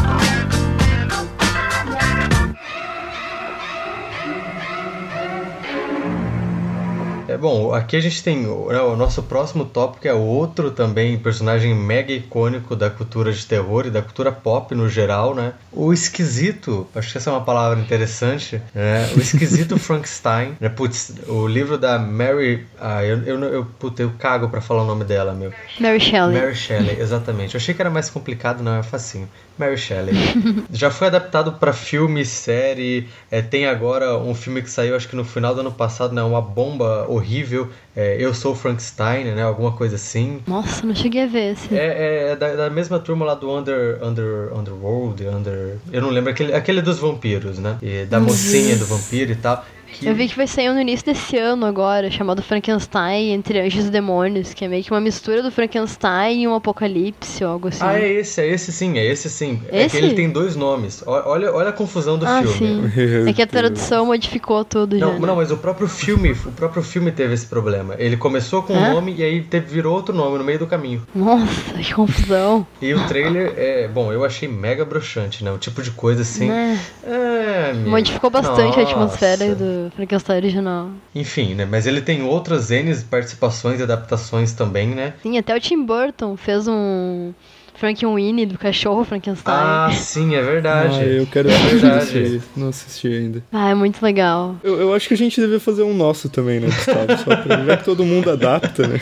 É 7.29 7.37
bom, 7.37 7.75
aqui 7.75 7.97
a 7.97 8.01
gente 8.01 8.23
tem 8.23 8.47
o, 8.47 8.69
né, 8.69 8.81
o 8.81 8.97
nosso 8.97 9.23
próximo 9.23 9.65
tópico 9.65 10.07
é 10.07 10.15
outro 10.15 10.71
também 10.71 11.19
personagem 11.19 11.75
mega 11.75 12.13
icônico 12.13 12.75
da 12.77 12.89
cultura 12.89 13.33
de 13.33 13.45
terror 13.45 13.87
e 13.87 13.91
da 13.91 14.03
cultura 14.03 14.31
pop 14.33 14.75
no 14.75 14.89
geral, 14.89 15.35
né? 15.35 15.53
O 15.73 15.93
esquisito, 15.93 16.87
acho 16.95 17.13
que 17.13 17.19
essa 17.19 17.31
é 17.31 17.33
uma 17.33 17.45
palavra 17.45 17.79
interessante, 17.79 18.61
né? 18.75 19.11
O 19.17 19.21
esquisito 19.21 19.77
Frankenstein, 19.79 20.57
né? 20.61 20.69
Putz, 20.69 21.15
o 21.27 21.47
livro 21.47 21.77
da 21.77 21.99
Mary, 21.99 22.67
ah, 22.81 23.05
eu 23.05 23.17
eu, 23.27 23.43
eu, 23.45 23.65
puta, 23.79 24.03
eu 24.03 24.13
cago 24.19 24.49
pra 24.49 24.61
falar 24.61 24.83
o 24.83 24.87
nome 24.87 25.05
dela, 25.05 25.33
meu. 25.33 25.53
Mary 25.81 26.01
Shelley. 26.01 26.41
Mary 26.41 26.55
Shelley, 26.55 27.01
exatamente. 27.01 27.55
Eu 27.55 27.59
achei 27.59 27.75
que 27.75 27.83
era 27.83 27.91
mais 27.91 28.09
complicado, 28.09 28.63
não 28.63 28.77
é 28.77 28.83
facinho. 28.83 29.29
Mary 29.59 29.77
Shelley. 29.77 30.15
Já 30.71 30.91
foi 30.91 31.09
adaptado 31.09 31.53
pra 31.53 31.73
filme, 31.73 32.25
série. 32.25 33.09
É, 33.31 33.41
tem 33.41 33.67
agora 33.67 34.17
um 34.19 34.35
filme 34.35 34.63
que 34.63 34.71
saiu, 34.71 34.95
acho 34.95 35.09
que 35.09 35.17
no 35.17 35.25
final 35.25 35.55
do 35.55 35.61
ano 35.61 35.73
passado, 35.73 36.15
né? 36.15 36.23
Uma 36.23 36.43
bomba 36.43 37.07
horrível. 37.17 37.69
É, 37.95 38.17
Eu 38.19 38.35
Sou 38.35 38.55
Frankenstein, 38.55 39.25
né? 39.25 39.43
Alguma 39.43 39.73
coisa 39.73 39.97
assim. 39.97 40.41
Nossa, 40.47 40.87
não 40.87 40.95
cheguei 40.95 41.25
a 41.25 41.27
ver 41.27 41.53
esse. 41.53 41.75
É, 41.75 42.31
é 42.33 42.37
da, 42.37 42.55
da 42.55 42.71
mesma 42.71 42.99
turma 42.99 43.25
lá 43.25 43.35
do 43.35 43.51
Under, 43.51 44.03
Under, 44.03 44.53
Underworld, 44.57 45.27
Under... 45.27 45.77
Eu 45.93 46.03
não 46.03 46.11
lembro, 46.11 46.31
aquele, 46.31 46.55
aquele 46.55 46.83
dos 46.83 46.99
vampiros, 46.99 47.59
né? 47.59 47.79
E 47.83 48.05
da 48.05 48.21
mocinha 48.21 48.77
do 48.77 48.87
vampiro 48.87 49.33
e 49.33 49.37
tal. 49.37 49.65
Que... 49.93 50.07
Eu 50.07 50.15
vi 50.15 50.29
que 50.29 50.37
vai 50.37 50.47
sair 50.47 50.71
um 50.71 50.75
no 50.75 50.81
início 50.81 51.07
desse 51.07 51.37
ano 51.37 51.67
agora, 51.67 52.11
chamado 52.11 52.43
Frankenstein 52.43 53.33
Entre 53.33 53.61
Anjos 53.61 53.87
e 53.87 53.91
Demônios, 53.91 54.53
que 54.53 54.65
é 54.65 54.69
meio 54.69 54.83
que 54.83 54.91
uma 54.91 55.01
mistura 55.01 55.43
do 55.43 55.51
Frankenstein 55.51 56.43
e 56.43 56.49
um 56.49 56.55
apocalipse 56.55 57.45
ou 57.45 57.51
algo 57.51 57.69
assim. 57.69 57.81
Ah, 57.83 57.99
é 57.99 58.13
esse, 58.13 58.41
é 58.41 58.49
esse 58.49 58.73
sim, 58.73 58.99
é 58.99 59.05
esse 59.05 59.31
sim. 59.31 59.61
É 59.71 59.85
Esse? 59.85 59.99
que 59.99 60.05
ele 60.05 60.15
tem 60.15 60.31
dois 60.31 60.57
nomes. 60.57 61.03
Olha, 61.07 61.53
olha 61.53 61.69
a 61.69 61.73
confusão 61.73 62.19
do 62.19 62.27
ah, 62.27 62.43
filme. 62.43 62.91
sim. 62.91 63.27
É 63.27 63.33
que 63.33 63.43
a 63.43 63.47
tradução 63.47 64.07
modificou 64.07 64.65
tudo 64.65 64.99
já. 64.99 65.07
Não, 65.07 65.15
né? 65.15 65.27
não, 65.27 65.37
mas 65.37 65.51
o 65.51 65.57
próprio 65.57 65.89
filme, 65.89 66.33
o 66.33 66.53
próprio 66.53 66.83
filme 66.83 67.11
teve 67.11 67.35
esse 67.35 67.47
problema. 67.47 67.95
Ele 67.99 68.17
começou 68.17 68.63
com 68.63 68.73
um 68.73 68.85
Hã? 68.85 68.93
nome 68.93 69.15
e 69.17 69.23
aí 69.23 69.43
teve, 69.43 69.67
virou 69.67 69.95
outro 69.95 70.15
nome 70.15 70.39
no 70.39 70.45
meio 70.45 70.59
do 70.59 70.67
caminho. 70.67 71.07
Nossa, 71.15 71.73
que 71.75 71.95
confusão. 71.95 72.67
E 72.81 72.95
o 72.95 73.07
trailer 73.07 73.55
é, 73.57 73.89
bom, 73.89 74.13
eu 74.13 74.25
achei 74.25 74.49
mega 74.49 74.85
broxante, 74.85 75.45
né? 75.45 75.51
O 75.51 75.59
tipo 75.59 75.83
de 75.83 75.91
coisa 75.91 76.23
assim. 76.23 76.49
Né? 76.49 76.81
É, 77.05 77.71
amigo. 77.71 77.91
Modificou 77.91 78.31
bastante 78.31 78.79
a 78.79 78.83
Nossa. 78.83 78.83
atmosfera 78.83 79.55
do 79.55 79.76
Frankenstein 79.95 80.37
original. 80.37 80.91
Enfim, 81.15 81.55
né? 81.55 81.65
Mas 81.65 81.87
ele 81.87 82.01
tem 82.01 82.23
outras 82.23 82.71
N 82.71 82.95
participações 83.05 83.81
e 83.81 83.83
adaptações 83.83 84.53
também, 84.53 84.89
né? 84.89 85.15
Sim, 85.23 85.39
até 85.39 85.55
o 85.57 85.61
Tim 85.61 85.85
Burton 85.85 86.37
fez 86.37 86.67
um 86.69 87.33
Frankenweenie 87.79 88.47
do 88.47 88.59
cachorro 88.59 89.05
Frankenstein. 89.05 89.55
Ah, 89.57 89.91
sim, 89.93 90.35
é 90.35 90.43
verdade. 90.43 90.99
Ah, 91.01 91.05
eu 91.05 91.27
quero 91.27 91.51
é 91.51 91.55
assistir 91.55 91.77
verdade. 91.81 92.05
esse 92.05 92.17
aí. 92.19 92.43
Não 92.57 92.69
assisti 92.69 93.09
ainda. 93.09 93.43
Ah, 93.53 93.71
é 93.71 93.75
muito 93.75 94.03
legal. 94.03 94.57
Eu, 94.63 94.81
eu 94.81 94.95
acho 94.95 95.09
que 95.09 95.15
a 95.15 95.17
gente 95.17 95.41
devia 95.41 95.61
fazer 95.61 95.83
um 95.83 95.95
nosso 95.95 96.29
também, 96.29 96.61
né, 96.61 96.67
Gustavo? 96.69 97.17
Só 97.19 97.37
pra 97.37 97.57
ver 97.57 97.79
que 97.79 97.85
todo 97.85 98.05
mundo 98.05 98.31
adapta, 98.31 98.87
né? 98.87 98.99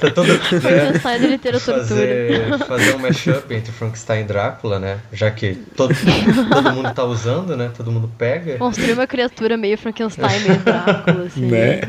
Tá 0.00 0.10
todo, 0.10 0.26
né? 0.32 0.38
Frankenstein 0.38 1.20
da 1.20 1.26
literatura. 1.28 1.78
fazer, 1.78 2.58
fazer 2.66 2.94
um 2.94 2.98
mashup 2.98 3.54
entre 3.54 3.72
Frankenstein 3.72 4.20
e 4.22 4.24
Drácula, 4.24 4.78
né? 4.78 4.98
Já 5.12 5.30
que 5.30 5.54
todo, 5.76 5.94
todo 6.52 6.72
mundo 6.72 6.92
tá 6.94 7.04
usando, 7.04 7.56
né? 7.56 7.70
Todo 7.76 7.90
mundo 7.90 8.10
pega 8.18 8.58
Construir 8.58 8.92
uma 8.92 9.06
criatura 9.06 9.56
meio 9.56 9.78
Frankenstein, 9.78 10.40
meio 10.40 10.58
Drácula, 10.60 11.24
assim. 11.26 11.46
né? 11.46 11.80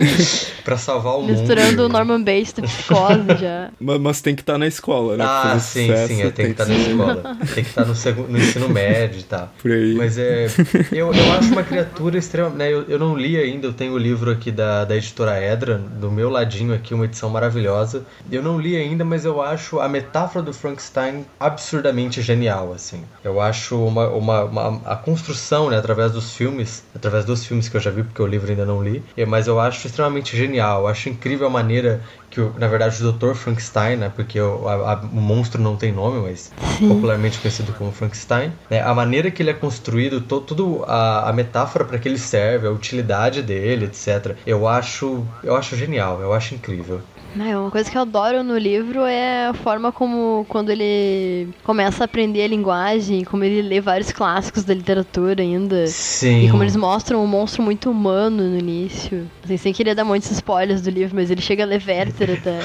pra 0.63 0.77
salvar 0.77 1.15
o 1.17 1.21
mundo. 1.21 1.31
Misturando 1.31 1.85
o 1.85 1.89
Norman 1.89 2.21
Bates 2.21 2.53
da 2.53 2.63
psicose 2.63 3.37
já. 3.39 3.69
Mas, 3.79 3.99
mas 3.99 4.21
tem 4.21 4.35
que 4.35 4.41
estar 4.41 4.57
na 4.57 4.67
escola, 4.67 5.17
né? 5.17 5.25
Ah, 5.27 5.57
sim, 5.59 5.87
sucesso. 5.87 6.07
sim, 6.07 6.20
Sim, 6.20 6.20
é, 6.27 6.31
tem 6.31 6.45
que 6.47 6.51
estar 6.51 6.65
tá 6.65 6.71
na 6.71 6.77
escola. 6.77 7.37
tem 7.53 7.63
que 7.63 7.69
estar 7.69 7.85
tá 7.85 7.87
no, 7.87 8.27
no 8.27 8.37
ensino 8.37 8.67
médio 8.69 9.19
e 9.19 9.23
tal. 9.23 9.53
Por 9.61 9.71
aí. 9.71 9.93
Mas 9.95 10.17
é. 10.17 10.47
Eu, 10.91 11.13
eu 11.13 11.31
acho 11.33 11.51
uma 11.51 11.63
criatura 11.63 12.17
extremamente. 12.17 12.57
Né, 12.57 12.73
eu, 12.73 12.83
eu 12.83 12.99
não 12.99 13.17
li 13.17 13.37
ainda, 13.37 13.67
eu 13.67 13.73
tenho 13.73 13.93
o 13.93 13.97
livro 13.97 14.31
aqui 14.31 14.51
da, 14.51 14.85
da 14.85 14.95
editora 14.95 15.39
Edra, 15.39 15.77
do 15.77 16.11
meu 16.11 16.29
ladinho 16.29 16.73
aqui, 16.73 16.93
uma 16.93 17.05
edição 17.05 17.29
maravilhosa. 17.29 18.03
Eu 18.31 18.43
não 18.43 18.59
li 18.59 18.75
ainda, 18.75 19.03
mas 19.03 19.25
eu 19.25 19.41
acho 19.41 19.79
a 19.79 19.87
metáfora 19.87 20.43
do 20.43 20.53
Frankenstein 20.53 21.25
absurdamente 21.39 22.21
genial, 22.21 22.73
assim. 22.73 23.03
Eu 23.23 23.39
acho 23.39 23.83
uma, 23.83 24.07
uma, 24.09 24.43
uma 24.43 24.81
a 24.85 24.95
construção, 24.95 25.69
né, 25.69 25.77
através 25.77 26.11
dos 26.11 26.35
filmes, 26.35 26.83
através 26.95 27.25
dos 27.25 27.45
filmes 27.45 27.69
que 27.69 27.77
eu 27.77 27.81
já 27.81 27.91
vi, 27.91 28.03
porque 28.03 28.21
o 28.21 28.27
livro 28.27 28.49
ainda 28.49 28.65
não 28.65 28.83
li, 28.83 29.03
mas 29.27 29.47
eu 29.47 29.59
acho 29.59 29.87
extremamente 29.87 30.35
genial. 30.35 30.81
Eu 30.81 30.87
acho 30.87 31.09
incrível 31.09 31.47
a 31.47 31.49
maneira 31.49 32.01
que 32.31 32.39
na 32.57 32.67
verdade 32.67 33.05
o 33.05 33.11
Dr. 33.11 33.33
Frankenstein, 33.35 33.97
né, 33.97 34.11
porque 34.15 34.39
o, 34.39 34.67
a, 34.67 34.93
a, 34.93 34.95
o 35.01 35.21
monstro 35.21 35.61
não 35.61 35.75
tem 35.75 35.91
nome, 35.91 36.21
mas 36.21 36.51
Sim. 36.77 36.87
popularmente 36.87 37.37
conhecido 37.39 37.73
como 37.73 37.91
Frankenstein, 37.91 38.53
né, 38.69 38.81
a 38.81 38.93
maneira 38.95 39.29
que 39.29 39.43
ele 39.43 39.51
é 39.51 39.53
construído, 39.53 40.21
to, 40.21 40.39
tudo 40.39 40.83
a, 40.87 41.29
a 41.29 41.33
metáfora 41.33 41.83
para 41.83 41.99
que 41.99 42.07
ele 42.07 42.17
serve, 42.17 42.65
a 42.65 42.71
utilidade 42.71 43.41
dele, 43.41 43.85
etc. 43.85 44.37
Eu 44.45 44.67
acho, 44.67 45.27
eu 45.43 45.55
acho 45.55 45.75
genial, 45.75 46.21
eu 46.21 46.31
acho 46.33 46.55
incrível. 46.55 47.01
É, 47.39 47.57
uma 47.57 47.71
coisa 47.71 47.89
que 47.89 47.97
eu 47.97 48.01
adoro 48.01 48.43
no 48.43 48.57
livro 48.57 49.05
é 49.05 49.47
a 49.47 49.53
forma 49.53 49.91
como, 49.91 50.45
quando 50.49 50.69
ele 50.69 51.49
começa 51.63 52.03
a 52.03 52.05
aprender 52.05 52.43
a 52.43 52.47
linguagem, 52.47 53.23
como 53.23 53.43
ele 53.43 53.61
lê 53.61 53.79
vários 53.79 54.11
clássicos 54.11 54.63
da 54.63 54.73
literatura 54.73 55.41
ainda. 55.41 55.87
Sim. 55.87 56.45
E 56.45 56.51
como 56.51 56.63
eles 56.63 56.75
mostram 56.75 57.23
um 57.23 57.27
monstro 57.27 57.63
muito 57.63 57.89
humano 57.89 58.43
no 58.43 58.57
início. 58.57 59.29
Assim, 59.43 59.57
sem 59.57 59.73
querer 59.73 59.95
dar 59.95 60.03
muitos 60.03 60.29
spoilers 60.31 60.81
do 60.81 60.89
livro, 60.89 61.15
mas 61.15 61.31
ele 61.31 61.41
chega 61.41 61.63
a 61.63 61.65
ler 61.65 61.81
Werther 61.85 62.37
até. 62.39 62.59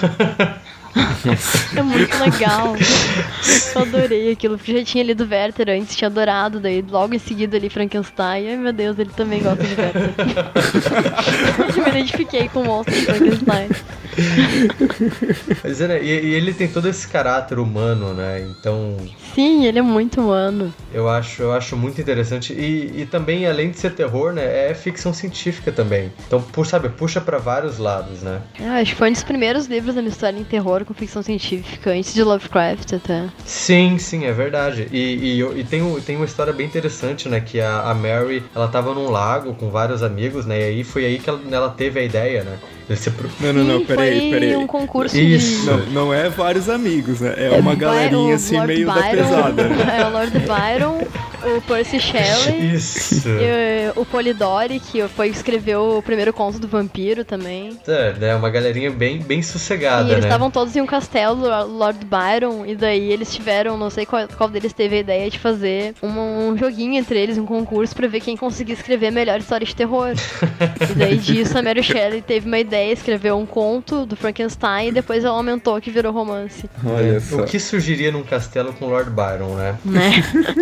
é 1.77 1.83
muito 1.83 2.17
legal. 2.19 2.75
Eu 3.75 3.83
adorei 3.83 4.33
aquilo, 4.33 4.59
já 4.63 4.85
tinha 4.85 5.05
lido 5.05 5.29
Werther 5.31 5.69
antes, 5.71 5.97
tinha 5.97 6.09
adorado, 6.09 6.59
daí 6.61 6.83
logo 6.83 7.15
em 7.15 7.19
seguida 7.19 7.57
ali 7.57 7.69
Frankenstein. 7.69 8.49
Ai 8.49 8.57
meu 8.57 8.73
Deus, 8.73 8.99
ele 8.99 9.11
também 9.11 9.43
gosta 9.43 9.63
de 9.63 9.75
Werther. 9.81 10.15
Eu 11.77 11.83
me 11.85 11.91
identifiquei 11.91 12.49
com 12.49 12.63
o 12.63 12.65
monstro 12.65 12.95
de 12.95 13.03
Frankenstein. 13.03 13.69
Mas, 15.63 15.81
né, 15.81 16.03
e, 16.03 16.07
e, 16.07 16.35
ele 16.35 16.55
tem 16.55 16.69
todo 16.69 16.89
esse 16.89 17.07
caráter 17.07 17.59
humano, 17.59 18.15
né? 18.15 18.47
Então. 18.51 18.97
Sim, 19.35 19.65
ele 19.65 19.79
é 19.79 19.83
muito 19.83 20.21
humano. 20.21 20.73
Eu 20.93 21.09
acho, 21.09 21.43
eu 21.43 21.53
acho 21.53 21.77
muito 21.77 22.01
interessante. 22.01 22.53
E, 22.53 23.03
e 23.03 23.07
também, 23.07 23.47
além 23.47 23.71
de 23.71 23.79
ser 23.79 23.95
terror, 23.95 24.33
né? 24.33 24.71
É 24.71 24.75
ficção 24.75 25.13
científica 25.13 25.71
também. 25.71 26.13
Então, 26.27 26.41
por, 26.41 26.67
sabe, 26.67 26.89
puxa 26.89 27.21
para 27.21 27.39
vários 27.39 27.79
lados, 27.79 28.23
né? 28.23 28.41
É, 28.61 28.69
acho 28.81 28.93
que 28.93 28.99
foi 28.99 29.11
um 29.11 29.13
dos 29.13 29.23
primeiros 29.23 29.67
livros 29.67 29.95
da 29.95 30.03
história 30.03 30.39
em 30.39 30.45
terror 30.45 30.85
com 30.85 30.95
ficção 30.95 31.23
científica, 31.23 31.91
antes 31.91 32.15
de 32.15 32.23
Lovecraft 32.23 32.95
até. 32.95 33.27
Sim, 33.45 33.99
sim, 33.99 34.25
é 34.25 34.33
verdade. 34.33 34.89
E, 34.91 35.41
e, 35.41 35.61
e 35.61 35.65
tem, 35.65 36.01
tem 36.01 36.17
uma 36.17 36.25
história 36.25 36.53
bem 36.53 36.67
interessante, 36.67 37.29
né? 37.29 37.41
Que 37.41 37.61
a, 37.61 37.91
a 37.91 37.95
Mary, 37.95 38.43
ela 38.55 38.69
tava 38.69 38.95
num 38.95 39.11
lago 39.11 39.55
com 39.55 39.71
vários 39.71 40.03
amigos, 40.03 40.47
né? 40.47 40.59
E 40.61 40.65
aí 40.65 40.85
foi 40.85 41.05
aí 41.05 41.19
que 41.19 41.29
ela, 41.29 41.41
ela 41.51 41.69
teve 41.71 42.01
a 42.01 42.03
ideia, 42.03 42.45
né? 42.45 42.59
Pro... 43.17 43.29
Não, 43.41 43.53
não, 43.53 43.65
não, 43.65 43.85
peraí, 43.85 44.31
peraí. 44.31 44.57
um 44.57 44.67
concurso 44.67 45.17
Isso. 45.17 45.61
De... 45.61 45.67
Não, 45.67 45.87
não 45.87 46.15
é 46.15 46.29
vários 46.29 46.69
amigos, 46.69 47.21
né? 47.21 47.35
É, 47.37 47.57
é 47.57 47.59
uma 47.59 47.75
galerinha 47.75 48.37
assim 48.37 48.61
meio 48.65 48.87
Byron, 48.87 49.01
da 49.01 49.11
pesada. 49.11 49.63
É 49.97 50.05
o 50.07 50.11
Lord 50.11 50.39
Byron, 50.39 50.99
o 51.57 51.61
Percy 51.63 51.99
Shelley. 52.01 52.75
Isso. 52.75 53.29
E, 53.29 53.93
o 53.97 54.05
Polidori, 54.05 54.81
que 54.81 55.07
foi 55.09 55.29
escreveu 55.29 55.99
o 55.99 56.03
primeiro 56.03 56.33
conto 56.33 56.59
do 56.59 56.69
vampiro 56.69 57.25
também. 57.25 57.79
É, 57.87 58.13
né? 58.13 58.35
Uma 58.35 58.51
galerinha 58.51 58.91
bem, 58.91 59.19
bem 59.19 59.43
sossegada, 59.43 60.09
e 60.09 60.13
eles 60.13 60.25
né? 60.25 60.29
estavam 60.29 60.51
todos 60.51 60.75
em 60.77 60.81
um 60.81 60.87
castelo 60.87 61.47
Lord 61.67 62.05
Byron, 62.05 62.65
e 62.67 62.75
daí 62.75 63.13
eles 63.13 63.33
tiveram, 63.35 63.77
não 63.77 63.91
sei 63.91 64.07
qual, 64.07 64.27
qual 64.29 64.49
deles 64.49 64.73
teve 64.73 64.97
a 64.97 65.01
ideia 65.01 65.31
de 65.31 65.39
fazer 65.39 65.95
um, 66.03 66.51
um 66.51 66.57
joguinho 66.59 66.95
entre 66.95 67.19
eles, 67.19 67.39
um 67.39 67.47
concurso 67.47 67.95
pra 67.95 68.07
ver 68.07 68.21
quem 68.21 68.37
conseguia 68.37 68.75
escrever 68.75 69.09
a 69.09 69.13
melhor 69.13 69.39
história 69.39 69.67
de 69.67 69.75
terror. 69.75 70.13
e 70.91 70.95
daí 70.95 71.17
disso 71.17 71.57
a 71.57 71.63
Mary 71.63 71.83
Shelley 71.83 72.23
teve 72.23 72.47
uma 72.47 72.59
ideia, 72.59 72.76
escreveu 72.85 73.37
um 73.37 73.47
conto 73.47 74.07
do 74.07 74.17
Frankenstein 74.17 74.89
e 74.89 74.93
depois 74.93 75.25
ela 75.25 75.37
aumentou 75.37 75.81
que 75.81 75.91
virou 75.91 76.13
romance. 76.13 76.69
Olha 76.85 77.21
só. 77.21 77.43
O 77.43 77.45
que 77.45 77.59
surgiria 77.59 78.11
num 78.13 78.23
castelo 78.23 78.73
com 78.73 78.87
Lord 78.87 79.11
Byron, 79.11 79.55
né? 79.55 79.79
Né? 79.85 80.11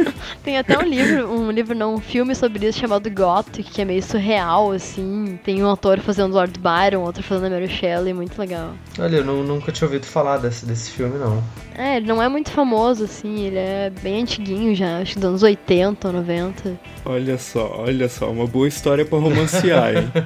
Tem 0.43 0.59
até 0.59 0.79
um 0.79 0.83
livro, 0.83 1.31
um 1.31 1.51
livro 1.51 1.75
não, 1.75 1.95
um 1.95 2.01
filme 2.01 2.35
sobre 2.35 2.67
isso 2.67 2.79
chamado 2.79 3.11
Gothic, 3.11 3.71
que 3.71 3.83
é 3.83 3.85
meio 3.85 4.03
surreal, 4.03 4.73
assim. 4.73 5.39
Tem 5.45 5.63
um 5.63 5.71
ator 5.71 6.01
fazendo 6.01 6.33
Lord 6.33 6.59
Byron, 6.59 7.03
outro 7.03 7.23
fazendo 7.23 7.47
a 7.47 7.51
Mary 7.51 7.69
Shelley, 7.69 8.13
muito 8.13 8.39
legal. 8.39 8.73
Olha, 8.99 9.17
eu 9.17 9.25
não, 9.25 9.43
nunca 9.43 9.73
tinha 9.73 9.87
ouvido 9.87 10.07
falar 10.07 10.39
desse, 10.39 10.67
desse 10.67 10.91
filme, 10.91 11.19
não. 11.19 11.43
É, 11.77 11.97
ele 11.97 12.07
não 12.07 12.23
é 12.23 12.29
muito 12.29 12.51
famoso, 12.51 13.05
assim, 13.05 13.47
ele 13.47 13.59
é 13.59 13.91
bem 14.03 14.23
antiguinho 14.23 14.75
já, 14.75 14.99
acho 14.99 15.15
que 15.15 15.19
dos 15.19 15.29
anos 15.29 15.43
80 15.43 16.07
ou 16.07 16.15
90. 16.15 16.79
Olha 17.05 17.37
só, 17.37 17.83
olha 17.85 18.09
só, 18.09 18.31
uma 18.31 18.47
boa 18.47 18.69
história 18.69 19.05
para 19.05 19.19
romancear, 19.19 19.97
hein? 19.97 20.13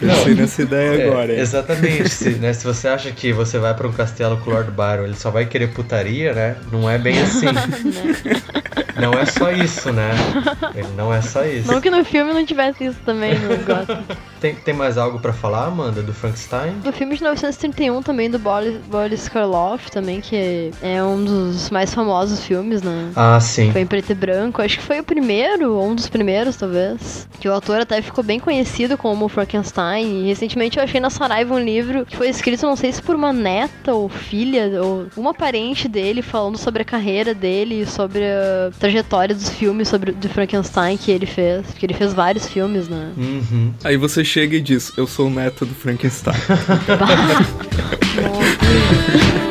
Pensei 0.00 0.34
não, 0.34 0.40
nessa 0.40 0.62
ideia 0.62 1.02
é, 1.02 1.08
agora, 1.08 1.32
hein? 1.32 1.38
Exatamente, 1.38 2.08
se, 2.08 2.30
né, 2.30 2.52
se 2.52 2.64
você 2.64 2.88
acha 2.88 3.12
que 3.12 3.32
você 3.32 3.58
vai 3.58 3.74
para 3.74 3.86
um 3.86 3.92
castelo 3.92 4.36
com 4.38 4.50
o 4.50 4.54
Lord 4.54 4.70
Byron, 4.70 5.04
ele 5.04 5.14
só 5.14 5.30
vai 5.30 5.46
querer 5.46 5.68
putaria, 5.72 6.32
né? 6.32 6.56
Não 6.72 6.88
é 6.88 6.98
bem 6.98 7.20
assim. 7.20 7.46
não 8.98 9.12
é 9.12 9.26
só 9.26 9.52
isso, 9.52 9.92
né? 9.92 10.10
Ele 10.74 10.88
não 10.96 11.12
é 11.12 11.20
só 11.20 11.44
isso. 11.44 11.70
Não 11.70 11.80
que 11.80 11.90
no 11.90 12.04
filme 12.04 12.32
não 12.32 12.44
tivesse 12.44 12.86
isso 12.86 12.98
também, 13.04 13.38
não 13.38 13.56
gosto. 13.58 13.98
Tem, 14.40 14.54
tem 14.54 14.72
mais 14.72 14.96
algo 14.96 15.20
para 15.20 15.34
falar, 15.34 15.66
Amanda, 15.66 16.02
do 16.02 16.14
Frankenstein? 16.14 16.72
Do 16.82 16.92
filme 16.92 17.14
de 17.14 17.22
1931 17.22 18.02
também, 18.02 18.30
do 18.30 18.38
Boris, 18.38 18.78
Boris 18.86 19.28
Karloff 19.28 19.90
também, 19.90 20.22
que 20.22 20.70
é 20.82 21.02
um 21.02 21.24
dos 21.24 21.70
mais 21.70 21.94
famosos 21.94 22.44
filmes, 22.44 22.82
né? 22.82 23.10
Ah, 23.14 23.38
sim. 23.40 23.70
Foi 23.72 23.80
em 23.80 23.86
preto 23.86 24.10
e 24.10 24.14
branco, 24.14 24.62
acho 24.62 24.78
que 24.78 24.84
foi 24.84 25.00
o 25.00 25.04
primeiro, 25.04 25.74
ou 25.74 25.88
um 25.88 25.94
dos 25.94 26.08
primeiros, 26.08 26.56
talvez. 26.56 27.28
Que 27.38 27.48
o 27.48 27.52
autor 27.52 27.80
até 27.80 28.00
ficou 28.02 28.24
bem 28.24 28.38
conhecido 28.38 28.96
como 28.96 29.28
Frankenstein. 29.28 30.24
E 30.24 30.28
recentemente 30.28 30.78
eu 30.78 30.84
achei 30.84 31.00
na 31.00 31.10
Saraiva 31.10 31.54
um 31.54 31.58
livro 31.58 32.06
que 32.06 32.16
foi 32.16 32.28
escrito, 32.28 32.66
não 32.66 32.76
sei 32.76 32.92
se 32.92 33.02
por 33.02 33.14
uma 33.14 33.32
neta 33.32 33.94
ou 33.94 34.08
filha, 34.08 34.82
ou 34.82 35.06
uma 35.16 35.34
parente 35.34 35.88
dele, 35.88 36.22
falando 36.22 36.58
sobre 36.58 36.82
a 36.82 36.84
carreira 36.84 37.34
dele, 37.34 37.86
sobre 37.86 38.24
a 38.24 38.70
trajetória 38.78 39.34
dos 39.34 39.50
filmes 39.50 39.88
sobre 39.88 40.12
de 40.12 40.28
Frankenstein 40.28 40.96
que 40.96 41.10
ele 41.10 41.26
fez. 41.26 41.66
Porque 41.66 41.86
ele 41.86 41.94
fez 41.94 42.12
vários 42.12 42.48
filmes, 42.48 42.88
né? 42.88 43.12
Uhum. 43.16 43.72
Aí 43.84 43.96
você 43.96 44.24
chega 44.24 44.56
e 44.56 44.60
diz, 44.60 44.92
eu 44.96 45.06
sou 45.06 45.26
o 45.26 45.30
neto 45.30 45.66
do 45.66 45.74
Frankenstein. 45.74 46.34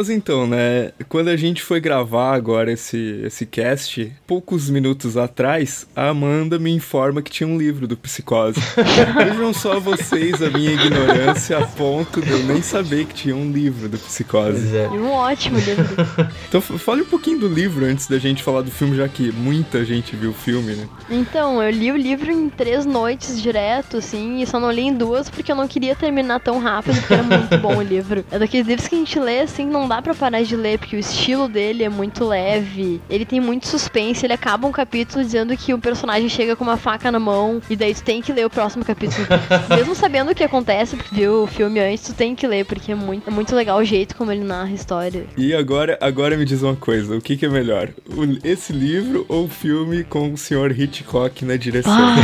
Mas 0.00 0.08
então, 0.08 0.46
né? 0.46 0.92
Quando 1.10 1.28
a 1.28 1.36
gente 1.36 1.62
foi 1.62 1.78
gravar 1.78 2.32
agora 2.32 2.72
esse, 2.72 3.20
esse 3.22 3.44
cast, 3.44 4.10
poucos 4.26 4.70
minutos 4.70 5.18
atrás, 5.18 5.86
a 5.94 6.08
Amanda 6.08 6.58
me 6.58 6.70
informa 6.70 7.20
que 7.20 7.30
tinha 7.30 7.46
um 7.46 7.58
livro 7.58 7.86
do 7.86 7.98
Psicose. 7.98 8.58
Vejam 9.14 9.52
só 9.52 9.78
vocês 9.78 10.40
a 10.42 10.48
minha 10.48 10.72
ignorância 10.72 11.58
a 11.58 11.66
ponto 11.66 12.22
de 12.22 12.30
eu 12.30 12.38
nem 12.44 12.62
saber 12.62 13.04
que 13.04 13.12
tinha 13.12 13.36
um 13.36 13.52
livro 13.52 13.90
do 13.90 13.98
Psicose. 13.98 14.74
É. 14.74 14.88
Um 14.88 15.10
ótimo 15.10 15.58
livro. 15.58 15.84
então, 16.48 16.62
fale 16.62 17.02
um 17.02 17.06
pouquinho 17.06 17.40
do 17.40 17.48
livro 17.48 17.84
antes 17.84 18.06
da 18.06 18.18
gente 18.18 18.42
falar 18.42 18.62
do 18.62 18.70
filme, 18.70 18.96
já 18.96 19.06
que 19.06 19.30
muita 19.30 19.84
gente 19.84 20.16
viu 20.16 20.30
o 20.30 20.34
filme, 20.34 20.76
né? 20.76 20.88
Então, 21.10 21.62
eu 21.62 21.70
li 21.70 21.92
o 21.92 21.96
livro 21.96 22.32
em 22.32 22.48
três 22.48 22.86
noites 22.86 23.38
direto, 23.42 23.98
assim, 23.98 24.40
e 24.40 24.46
só 24.46 24.58
não 24.58 24.72
li 24.72 24.80
em 24.80 24.94
duas 24.94 25.28
porque 25.28 25.52
eu 25.52 25.56
não 25.56 25.68
queria 25.68 25.94
terminar 25.94 26.40
tão 26.40 26.58
rápido, 26.58 26.98
porque 27.00 27.12
era 27.12 27.22
muito 27.22 27.58
bom 27.58 27.76
o 27.76 27.82
livro. 27.82 28.24
É 28.30 28.38
daqueles 28.38 28.66
livros 28.66 28.88
que 28.88 28.94
a 28.94 28.98
gente 28.98 29.20
lê, 29.20 29.40
assim, 29.40 29.66
não 29.66 29.89
dá 29.90 30.00
pra 30.00 30.14
parar 30.14 30.42
de 30.42 30.54
ler, 30.54 30.78
porque 30.78 30.94
o 30.94 31.00
estilo 31.00 31.48
dele 31.48 31.82
é 31.82 31.88
muito 31.88 32.24
leve. 32.24 33.00
Ele 33.10 33.24
tem 33.24 33.40
muito 33.40 33.66
suspense. 33.66 34.24
Ele 34.24 34.32
acaba 34.32 34.68
um 34.68 34.70
capítulo 34.70 35.24
dizendo 35.24 35.56
que 35.56 35.74
o 35.74 35.78
personagem 35.80 36.28
chega 36.28 36.54
com 36.54 36.62
uma 36.62 36.76
faca 36.76 37.10
na 37.10 37.18
mão, 37.18 37.60
e 37.68 37.74
daí 37.74 37.92
tu 37.92 38.04
tem 38.04 38.22
que 38.22 38.32
ler 38.32 38.46
o 38.46 38.50
próximo 38.50 38.84
capítulo. 38.84 39.26
Mesmo 39.68 39.96
sabendo 39.96 40.30
o 40.30 40.34
que 40.34 40.44
acontece, 40.44 40.94
porque 40.94 41.12
viu 41.12 41.42
o 41.42 41.46
filme 41.48 41.80
antes, 41.80 42.04
tu 42.04 42.14
tem 42.14 42.36
que 42.36 42.46
ler, 42.46 42.64
porque 42.64 42.92
é 42.92 42.94
muito, 42.94 43.28
é 43.28 43.32
muito 43.32 43.52
legal 43.54 43.80
o 43.80 43.84
jeito 43.84 44.14
como 44.14 44.30
ele 44.30 44.44
narra 44.44 44.68
a 44.68 44.74
história. 44.74 45.26
E 45.36 45.52
agora, 45.52 45.98
agora 46.00 46.36
me 46.36 46.44
diz 46.44 46.62
uma 46.62 46.76
coisa: 46.76 47.16
o 47.16 47.20
que, 47.20 47.36
que 47.36 47.44
é 47.44 47.48
melhor? 47.48 47.88
O, 48.08 48.46
esse 48.46 48.72
livro 48.72 49.26
ou 49.28 49.46
o 49.46 49.48
filme 49.48 50.04
com 50.04 50.32
o 50.32 50.36
senhor 50.36 50.70
Hitchcock 50.70 51.44
na 51.44 51.56
direção? 51.56 51.92
Ah, 51.92 52.16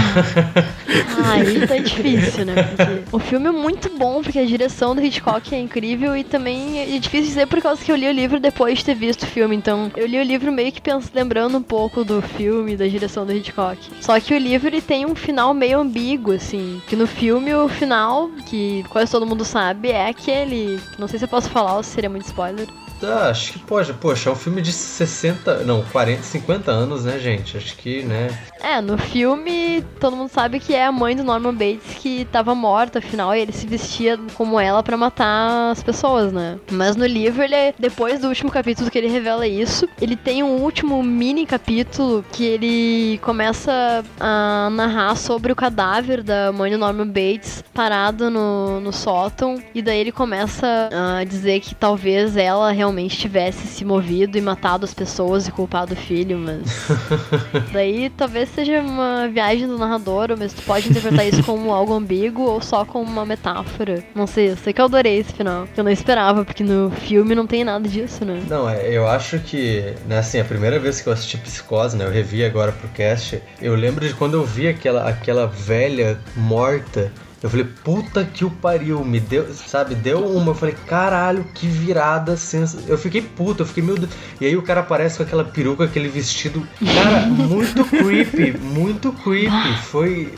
ah 1.25 1.32
aí 1.32 1.66
tá 1.66 1.78
difícil, 1.78 2.44
né? 2.44 2.62
Porque 2.62 3.02
o 3.11 3.18
filme 3.18 3.49
é 3.49 3.52
muito 3.52 3.90
bom, 3.99 4.23
porque 4.23 4.38
a 4.38 4.44
direção 4.44 4.94
do 4.94 5.02
Hitchcock 5.02 5.52
é 5.52 5.58
incrível 5.58 6.16
e 6.16 6.23
também 6.23 6.94
é 6.94 6.99
difícil 6.99 7.26
dizer 7.26 7.46
por 7.55 7.55
causa 7.62 7.84
que 7.84 7.90
eu 7.90 7.96
li 7.96 8.08
o 8.08 8.12
livro 8.12 8.40
depois 8.40 8.78
de 8.78 8.84
ter 8.84 8.94
visto 8.94 9.22
o 9.22 9.26
filme, 9.26 9.56
então 9.56 9.90
eu 9.96 10.06
li 10.06 10.18
o 10.18 10.22
livro 10.22 10.52
meio 10.52 10.72
que 10.72 10.80
penso, 10.80 11.10
lembrando 11.14 11.58
um 11.58 11.62
pouco 11.62 12.04
do 12.04 12.20
filme, 12.22 12.76
da 12.76 12.86
direção 12.86 13.26
do 13.26 13.32
Hitchcock. 13.32 13.78
Só 14.00 14.18
que 14.20 14.34
o 14.34 14.38
livro 14.38 14.68
ele 14.68 14.80
tem 14.80 15.06
um 15.06 15.14
final 15.14 15.52
meio 15.54 15.80
ambíguo, 15.80 16.32
assim. 16.32 16.80
Que 16.88 16.96
no 16.96 17.06
filme 17.06 17.54
o 17.54 17.68
final, 17.68 18.30
que 18.46 18.84
quase 18.88 19.10
todo 19.10 19.26
mundo 19.26 19.44
sabe, 19.44 19.90
é 19.90 20.08
aquele. 20.08 20.80
Não 20.98 21.08
sei 21.08 21.18
se 21.18 21.25
eu 21.25 21.28
posso 21.28 21.50
falar 21.50 21.76
ou 21.76 21.82
se 21.82 21.90
seria 21.90 22.10
muito 22.10 22.26
spoiler. 22.26 22.66
Ah, 23.03 23.29
acho 23.29 23.53
que 23.53 23.59
pode. 23.59 23.93
Poxa, 23.95 24.31
é 24.31 24.33
um 24.33 24.37
filme 24.37 24.62
de 24.62 24.73
60. 24.73 25.65
Não, 25.65 25.83
40, 25.85 26.23
50 26.23 26.71
anos, 26.71 27.05
né, 27.05 27.19
gente? 27.19 27.57
Acho 27.57 27.76
que, 27.76 28.03
né. 28.03 28.29
É, 28.61 28.81
no 28.81 28.99
filme 28.99 29.85
todo 30.00 30.17
mundo 30.17 30.29
sabe 30.29 30.59
que 30.59 30.75
é 30.75 30.87
a 30.87 30.93
mãe 30.93 31.15
do 31.15 31.23
Norman 31.23 31.55
Bates 31.55 31.99
que 31.99 32.25
tava 32.26 32.55
morta, 32.55 32.99
afinal, 32.99 33.35
e 33.35 33.41
ele 33.41 33.53
se 33.53 33.67
vestia 33.67 34.19
como 34.35 34.59
ela 34.59 34.83
para 34.83 34.97
matar 34.97 35.71
as 35.71 35.83
pessoas, 35.83 36.33
né? 36.33 36.59
Mas 36.71 36.97
no 36.97 37.07
livro, 37.07 37.43
ele 37.43 37.55
é, 37.55 37.75
depois 37.79 38.21
do 38.21 38.29
último 38.29 38.50
capítulo 38.50 38.91
que 38.91 38.99
ele 38.99 39.09
revela 39.09 39.47
isso, 39.47 39.88
ele 40.00 40.17
tem 40.17 40.43
um 40.43 40.62
último 40.62 41.03
mini 41.03 41.47
capítulo 41.47 42.25
que 42.33 42.45
ele 42.45 43.19
começa 43.19 44.05
a 44.19 44.69
narrar 44.73 45.17
sobre 45.17 45.53
o 45.53 45.57
cadáver 45.57 46.23
da 46.23 46.50
mãe 46.53 46.71
do 46.71 46.79
Norman 46.79 47.07
Bates 47.07 47.62
parado 47.75 48.31
no, 48.31 48.81
no 48.81 48.93
sótão, 48.93 49.62
e 49.75 49.83
daí 49.83 49.99
ele 49.99 50.12
começa 50.12 50.88
a 50.93 51.25
dizer 51.25 51.61
que 51.61 51.75
talvez 51.75 52.37
ela 52.37 52.73
realmente 52.73 52.86
tivesse 53.09 53.66
se 53.66 53.85
movido 53.85 54.37
e 54.37 54.40
matado 54.40 54.85
as 54.85 54.95
pessoas 54.95 55.47
e 55.47 55.52
culpado 55.52 55.95
o 55.95 55.97
filho, 55.97 56.38
mas. 56.38 56.88
daí 57.73 58.11
talvez 58.11 58.49
seja 58.50 58.81
uma 58.81 59.28
viagem 59.28 59.66
do 59.66 59.78
narrador, 59.78 60.35
mas 60.38 60.52
tu 60.52 60.62
pode 60.62 60.88
interpretar 60.88 61.26
isso 61.26 61.43
como 61.43 61.73
algo 61.73 61.93
ambíguo 61.93 62.45
ou 62.45 62.61
só 62.61 62.85
como 62.85 63.05
uma 63.11 63.25
metáfora. 63.25 64.02
Não 64.14 64.26
sei, 64.26 64.50
eu 64.50 64.57
sei 64.57 64.73
que 64.73 64.81
eu 64.81 64.85
adorei 64.85 65.19
esse 65.19 65.33
final. 65.33 65.66
Eu 65.76 65.85
não 65.85 65.90
esperava, 65.90 66.45
porque 66.45 66.62
no 66.62 66.90
filme 66.90 67.35
não 67.35 67.47
tem 67.47 67.64
nada 67.64 67.88
disso, 67.88 68.25
né? 68.25 68.43
Não, 68.49 68.69
é, 68.69 68.90
eu 68.90 69.07
acho 69.07 69.38
que, 69.38 69.95
né, 70.07 70.19
assim, 70.19 70.40
a 70.40 70.45
primeira 70.45 70.78
vez 70.78 71.00
que 71.00 71.09
eu 71.09 71.12
assisti 71.12 71.38
Psicose, 71.38 71.97
né, 71.97 72.05
eu 72.05 72.11
revi 72.11 72.45
agora 72.45 72.73
pro 72.73 72.88
cast, 72.88 73.40
eu 73.61 73.75
lembro 73.75 74.07
de 74.07 74.14
quando 74.14 74.35
eu 74.35 74.45
vi 74.45 74.69
aquela, 74.69 75.09
aquela 75.09 75.47
velha 75.47 76.19
morta 76.37 77.12
eu 77.47 77.50
falei, 77.50 77.67
puta 77.85 78.25
que 78.25 78.45
o 78.45 78.50
pariu, 78.50 79.05
me 79.05 79.21
deu, 79.21 79.47
sabe, 79.55 79.95
deu 79.95 80.19
uma. 80.26 80.50
Eu 80.50 80.55
falei, 80.57 80.75
caralho, 80.85 81.47
que 81.55 81.69
virada 81.69 82.37
sens... 82.37 82.76
Eu 82.88 82.99
fiquei 82.99 83.23
puto, 83.23 83.62
eu 83.62 83.67
fiquei, 83.67 83.85
meu 83.85 83.97
Deus. 83.97 84.11
E 84.41 84.47
aí 84.47 84.57
o 84.57 84.62
cara 84.62 84.81
aparece 84.81 85.17
com 85.17 85.23
aquela 85.23 85.45
peruca, 85.45 85.85
aquele 85.85 86.09
vestido. 86.09 86.67
Cara, 86.85 87.26
muito 87.26 87.85
creepy, 87.87 88.59
muito 88.59 89.12
creepy. 89.12 89.79
Foi. 89.85 90.35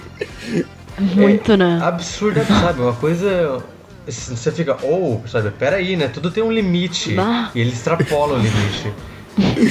Muito, 0.99 1.53
é, 1.53 1.57
né? 1.57 1.81
Absurda, 1.83 2.45
sabe? 2.45 2.83
Uma 2.83 2.93
coisa. 2.93 3.65
Você 4.07 4.53
fica, 4.53 4.77
ou, 4.83 5.23
oh, 5.25 5.29
sabe, 5.29 5.50
peraí, 5.50 5.97
né? 5.97 6.09
Tudo 6.09 6.31
tem 6.31 6.43
um 6.43 6.53
limite. 6.53 7.15
Bah. 7.15 7.50
E 7.55 7.61
ele 7.62 7.71
extrapola 7.71 8.35
o 8.35 8.37
limite. 8.37 8.93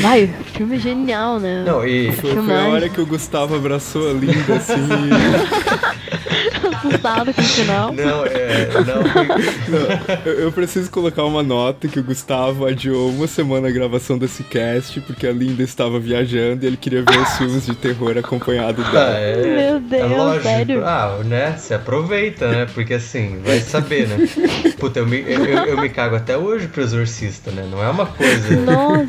Vai, 0.02 0.28
filme 0.54 0.78
é 0.78 0.80
genial, 0.80 1.40
né? 1.40 1.64
Não, 1.68 1.86
e. 1.86 2.12
Foi, 2.14 2.36
foi 2.36 2.56
a 2.56 2.68
hora 2.70 2.90
que 2.90 3.00
o 3.00 3.06
Gustavo 3.06 3.56
abraçou 3.56 4.10
a 4.10 4.14
Linda 4.14 4.56
assim. 4.56 4.88
assustado 6.88 7.34
com 7.34 7.42
o 7.42 7.46
final. 7.46 7.94
Não, 7.94 8.26
é. 8.26 8.68
Não, 8.74 9.04
não 9.80 10.26
eu, 10.26 10.40
eu, 10.42 10.52
preciso 10.52 10.90
colocar 10.90 11.24
uma 11.24 11.44
nota 11.44 11.88
que 11.88 12.00
o 12.00 12.04
Gustavo 12.04 12.66
adiou 12.66 13.10
uma 13.10 13.28
semana 13.28 13.68
a 13.68 13.72
gravação 13.72 14.18
desse 14.18 14.44
cast, 14.44 15.00
porque 15.02 15.28
a 15.28 15.32
Linda 15.32 15.64
estava 15.64 16.00
viajando 16.00 16.64
e 16.64 16.68
ele 16.68 16.78
queria 16.78 17.04
ver 17.04 17.18
os 17.20 17.38
filmes 17.38 17.66
de 17.66 17.76
terror 17.76 18.18
acompanhado 18.18 18.84
dela. 18.84 19.16
Ah, 19.16 19.20
é, 19.20 19.72
Meu 19.72 19.80
Deus, 19.80 20.12
é 20.12 20.16
lógico. 20.16 20.44
sério. 20.44 20.86
Ah, 20.86 21.20
né? 21.24 21.56
Você 21.58 21.74
aproveita, 21.74 22.48
né? 22.48 22.68
Porque 22.74 22.94
assim, 22.94 23.40
vai 23.44 23.60
saber, 23.60 24.08
né? 24.08 24.18
Puta, 24.80 25.00
eu 25.00 25.08
me, 25.08 25.20
eu, 25.22 25.46
eu, 25.46 25.66
eu 25.66 25.82
me 25.82 25.90
cago 25.90 26.16
até 26.16 26.38
hoje 26.38 26.68
pro 26.68 26.82
exorcista, 26.82 27.52
né? 27.52 27.68
Não 27.70 27.84
é 27.84 27.90
uma 27.90 28.06
coisa. 28.06 28.56
Nossa! 28.62 29.08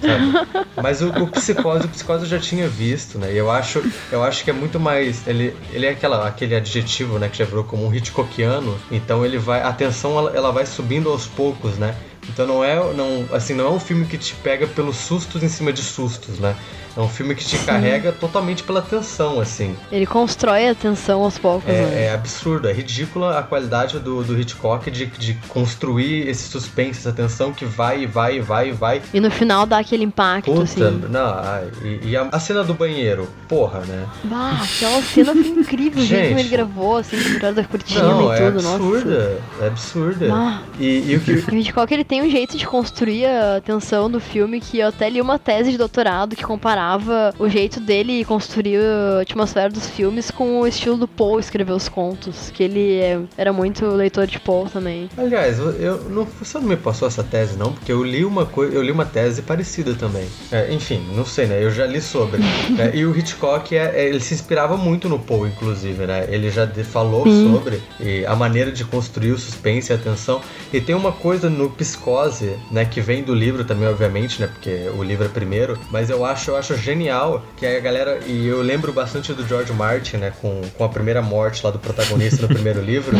Sabe? 0.00 0.64
Mas 0.82 1.02
o, 1.02 1.08
o 1.08 1.26
psicose, 1.28 1.86
o 1.86 1.88
psicose 1.88 2.24
eu 2.24 2.28
já 2.28 2.38
tinha 2.38 2.68
visto, 2.68 3.18
né? 3.18 3.32
E 3.32 3.36
eu 3.36 3.50
acho, 3.50 3.82
eu 4.10 4.22
acho 4.22 4.44
que 4.44 4.50
é 4.50 4.52
muito 4.52 4.78
mais. 4.80 5.26
Ele, 5.26 5.54
ele 5.72 5.86
é 5.86 5.90
aquela, 5.90 6.26
aquele 6.26 6.54
adjetivo 6.54 7.11
né, 7.18 7.28
que 7.28 7.38
já 7.38 7.44
virou 7.44 7.64
como 7.64 7.86
um 7.86 7.94
Hitchcockiano. 7.94 8.78
Então 8.90 9.24
ele 9.24 9.38
vai, 9.38 9.62
a 9.62 9.72
tensão 9.72 10.18
ela, 10.18 10.36
ela 10.36 10.52
vai 10.52 10.66
subindo 10.66 11.10
aos 11.10 11.26
poucos, 11.26 11.78
né? 11.78 11.96
Então 12.28 12.46
não 12.46 12.62
é, 12.64 12.76
não, 12.94 13.26
assim, 13.32 13.54
não 13.54 13.66
é 13.66 13.70
um 13.70 13.80
filme 13.80 14.06
que 14.06 14.16
te 14.16 14.34
pega 14.34 14.66
pelos 14.66 14.96
sustos 14.96 15.42
em 15.42 15.48
cima 15.48 15.72
de 15.72 15.82
sustos, 15.82 16.38
né? 16.38 16.56
É 16.96 17.00
um 17.00 17.08
filme 17.08 17.34
que 17.34 17.44
te 17.44 17.58
carrega 17.60 18.12
totalmente 18.12 18.62
pela 18.62 18.82
tensão, 18.82 19.40
assim. 19.40 19.74
Ele 19.90 20.06
constrói 20.06 20.68
a 20.68 20.74
tensão 20.74 21.22
aos 21.22 21.38
poucos. 21.38 21.68
É, 21.68 21.72
né? 21.72 22.04
é 22.04 22.14
absurdo, 22.14 22.68
é 22.68 22.72
ridícula 22.72 23.38
a 23.38 23.42
qualidade 23.42 23.98
do, 23.98 24.22
do 24.22 24.38
Hitchcock 24.38 24.90
de, 24.90 25.06
de 25.06 25.34
construir 25.48 26.28
esse 26.28 26.48
suspense, 26.48 27.00
essa 27.00 27.12
tensão 27.12 27.52
que 27.52 27.64
vai 27.64 28.02
e 28.02 28.06
vai 28.06 28.36
e 28.36 28.40
vai 28.40 28.68
e 28.68 28.72
vai. 28.72 29.02
E 29.14 29.20
no 29.20 29.30
final 29.30 29.64
dá 29.64 29.78
aquele 29.78 30.04
impacto, 30.04 30.50
Puta, 30.50 30.64
assim. 30.64 30.80
Não, 31.08 31.34
e, 31.82 32.10
e 32.10 32.16
a, 32.16 32.28
a, 32.30 32.38
cena 32.38 32.62
do 32.62 32.74
banheiro, 32.74 33.28
porra, 33.48 33.80
né? 33.80 34.06
Bah, 34.24 34.60
aquela 34.62 35.02
cena 35.02 35.32
foi 35.32 35.48
incrível, 35.48 36.02
o 36.02 36.06
jeito 36.06 36.28
como 36.28 36.40
ele 36.40 36.48
gravou, 36.48 36.96
assim, 36.98 37.16
por 37.38 37.52
da 37.52 37.64
cortina 37.64 38.02
não, 38.02 38.32
e 38.32 38.36
é 38.36 38.50
tudo, 38.50 38.58
absurda, 38.58 39.40
nossa. 39.40 39.64
É 39.64 39.66
absurda, 39.66 40.62
E, 40.78 41.10
e 41.10 41.16
o 41.16 41.20
que... 41.20 41.32
O 41.32 41.54
Hitchcock, 41.54 41.92
ele 41.92 42.04
tem 42.04 42.22
um 42.22 42.30
jeito 42.30 42.56
de 42.56 42.66
construir 42.66 43.26
a 43.26 43.60
tensão 43.60 44.10
do 44.10 44.20
filme 44.20 44.60
que 44.60 44.78
eu 44.78 44.88
até 44.88 45.08
li 45.08 45.20
uma 45.20 45.38
tese 45.38 45.70
de 45.70 45.78
doutorado 45.78 46.36
que 46.36 46.42
comparava 46.42 46.81
comparava 46.82 47.34
o 47.38 47.48
jeito 47.48 47.80
dele 47.80 48.24
construir 48.24 48.78
a 48.78 49.20
atmosfera 49.20 49.70
dos 49.70 49.88
filmes 49.88 50.30
com 50.30 50.60
o 50.60 50.66
estilo 50.66 50.96
do 50.96 51.06
Poe 51.06 51.40
escrever 51.40 51.72
os 51.72 51.88
contos, 51.88 52.50
que 52.50 52.62
ele 52.62 52.98
é, 52.98 53.20
era 53.36 53.52
muito 53.52 53.86
leitor 53.86 54.26
de 54.26 54.40
Poe 54.40 54.68
também. 54.68 55.08
Aliás, 55.16 55.58
eu 55.58 56.10
não, 56.10 56.24
você 56.24 56.58
não 56.58 56.66
me 56.66 56.76
passou 56.76 57.06
essa 57.06 57.22
tese 57.22 57.56
não, 57.56 57.72
porque 57.72 57.92
eu 57.92 58.02
li 58.02 58.24
uma 58.24 58.44
coisa, 58.46 58.74
eu 58.74 58.82
li 58.82 58.90
uma 58.90 59.04
tese 59.04 59.42
parecida 59.42 59.94
também. 59.94 60.26
É, 60.50 60.72
enfim, 60.72 61.04
não 61.14 61.24
sei, 61.24 61.46
né? 61.46 61.62
Eu 61.62 61.70
já 61.70 61.86
li 61.86 62.00
sobre. 62.00 62.38
né? 62.38 62.92
E 63.02 63.06
o 63.06 63.16
Hitchcock 63.16 63.74
é, 63.74 63.92
é, 63.94 64.08
ele 64.08 64.20
se 64.20 64.34
inspirava 64.34 64.76
muito 64.76 65.08
no 65.08 65.18
Poe, 65.18 65.48
inclusive, 65.48 66.06
né? 66.06 66.26
Ele 66.28 66.50
já 66.50 66.66
falou 66.84 67.24
Sim. 67.24 67.52
sobre 67.52 67.80
a 68.26 68.34
maneira 68.34 68.70
de 68.70 68.84
construir 68.84 69.32
o 69.32 69.38
suspense 69.38 69.92
e 69.92 69.94
a 69.94 69.98
tensão. 69.98 70.40
E 70.72 70.80
tem 70.80 70.94
uma 70.94 71.12
coisa 71.12 71.48
no 71.48 71.70
Psicose, 71.70 72.56
né, 72.70 72.84
que 72.84 73.00
vem 73.00 73.22
do 73.22 73.34
livro 73.34 73.64
também, 73.64 73.88
obviamente, 73.88 74.40
né? 74.40 74.46
Porque 74.46 74.90
o 74.96 75.02
livro 75.02 75.24
é 75.24 75.28
primeiro, 75.28 75.78
mas 75.90 76.10
eu 76.10 76.24
acho, 76.24 76.50
eu 76.50 76.56
acho 76.56 76.71
acho 76.72 76.82
genial 76.82 77.44
que 77.56 77.66
a 77.66 77.80
galera. 77.80 78.20
E 78.26 78.46
eu 78.46 78.62
lembro 78.62 78.92
bastante 78.92 79.32
do 79.32 79.46
George 79.46 79.72
Martin, 79.72 80.18
né? 80.18 80.32
Com, 80.40 80.60
com 80.76 80.84
a 80.84 80.88
primeira 80.88 81.22
morte 81.22 81.64
lá 81.64 81.70
do 81.70 81.78
protagonista 81.78 82.42
no 82.42 82.48
primeiro 82.48 82.80
livro. 82.82 83.16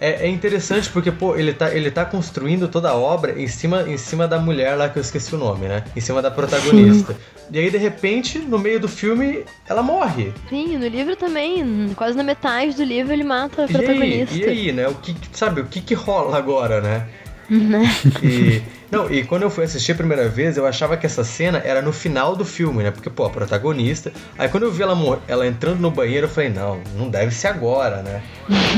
É, 0.00 0.26
é, 0.26 0.28
interessante 0.28 0.90
porque, 0.90 1.10
pô, 1.10 1.36
ele 1.36 1.52
tá, 1.52 1.74
ele 1.74 1.90
tá 1.90 2.04
construindo 2.04 2.68
toda 2.68 2.90
a 2.90 2.94
obra 2.94 3.40
em 3.40 3.46
cima, 3.46 3.82
em 3.88 3.96
cima 3.96 4.26
da 4.26 4.38
mulher 4.38 4.74
lá 4.74 4.88
que 4.88 4.98
eu 4.98 5.02
esqueci 5.02 5.34
o 5.34 5.38
nome, 5.38 5.68
né? 5.68 5.84
Em 5.94 6.00
cima 6.00 6.20
da 6.20 6.30
protagonista. 6.30 7.12
Sim. 7.12 7.18
E 7.52 7.58
aí, 7.58 7.70
de 7.70 7.78
repente, 7.78 8.38
no 8.38 8.58
meio 8.58 8.80
do 8.80 8.88
filme, 8.88 9.44
ela 9.68 9.82
morre. 9.82 10.32
Sim, 10.48 10.76
no 10.76 10.88
livro 10.88 11.14
também. 11.14 11.92
Quase 11.94 12.16
na 12.16 12.24
metade 12.24 12.74
do 12.74 12.82
livro 12.82 13.12
ele 13.12 13.24
mata 13.24 13.64
a 13.64 13.68
protagonista. 13.68 14.34
E 14.34 14.44
aí, 14.44 14.48
e 14.48 14.68
aí 14.68 14.72
né? 14.72 14.88
O 14.88 14.94
que, 14.94 15.14
sabe, 15.32 15.60
o 15.60 15.66
que 15.66 15.80
que 15.80 15.94
rola 15.94 16.36
agora, 16.36 16.80
né? 16.80 17.06
Né? 17.48 17.84
E, 18.22 18.62
não, 18.90 19.10
e 19.10 19.24
quando 19.24 19.42
eu 19.42 19.50
fui 19.50 19.64
assistir 19.64 19.92
a 19.92 19.94
primeira 19.94 20.28
vez, 20.28 20.56
eu 20.56 20.66
achava 20.66 20.96
que 20.96 21.06
essa 21.06 21.24
cena 21.24 21.58
era 21.64 21.80
no 21.82 21.92
final 21.92 22.34
do 22.34 22.44
filme, 22.44 22.82
né? 22.82 22.90
Porque, 22.90 23.10
pô, 23.10 23.24
a 23.24 23.30
protagonista. 23.30 24.12
Aí 24.38 24.48
quando 24.48 24.64
eu 24.64 24.72
vi 24.72 24.82
ela, 24.82 25.20
ela 25.26 25.46
entrando 25.46 25.80
no 25.80 25.90
banheiro, 25.90 26.26
eu 26.26 26.30
falei, 26.30 26.50
não, 26.50 26.80
não 26.96 27.08
deve 27.08 27.34
ser 27.34 27.48
agora, 27.48 28.02
né? 28.02 28.22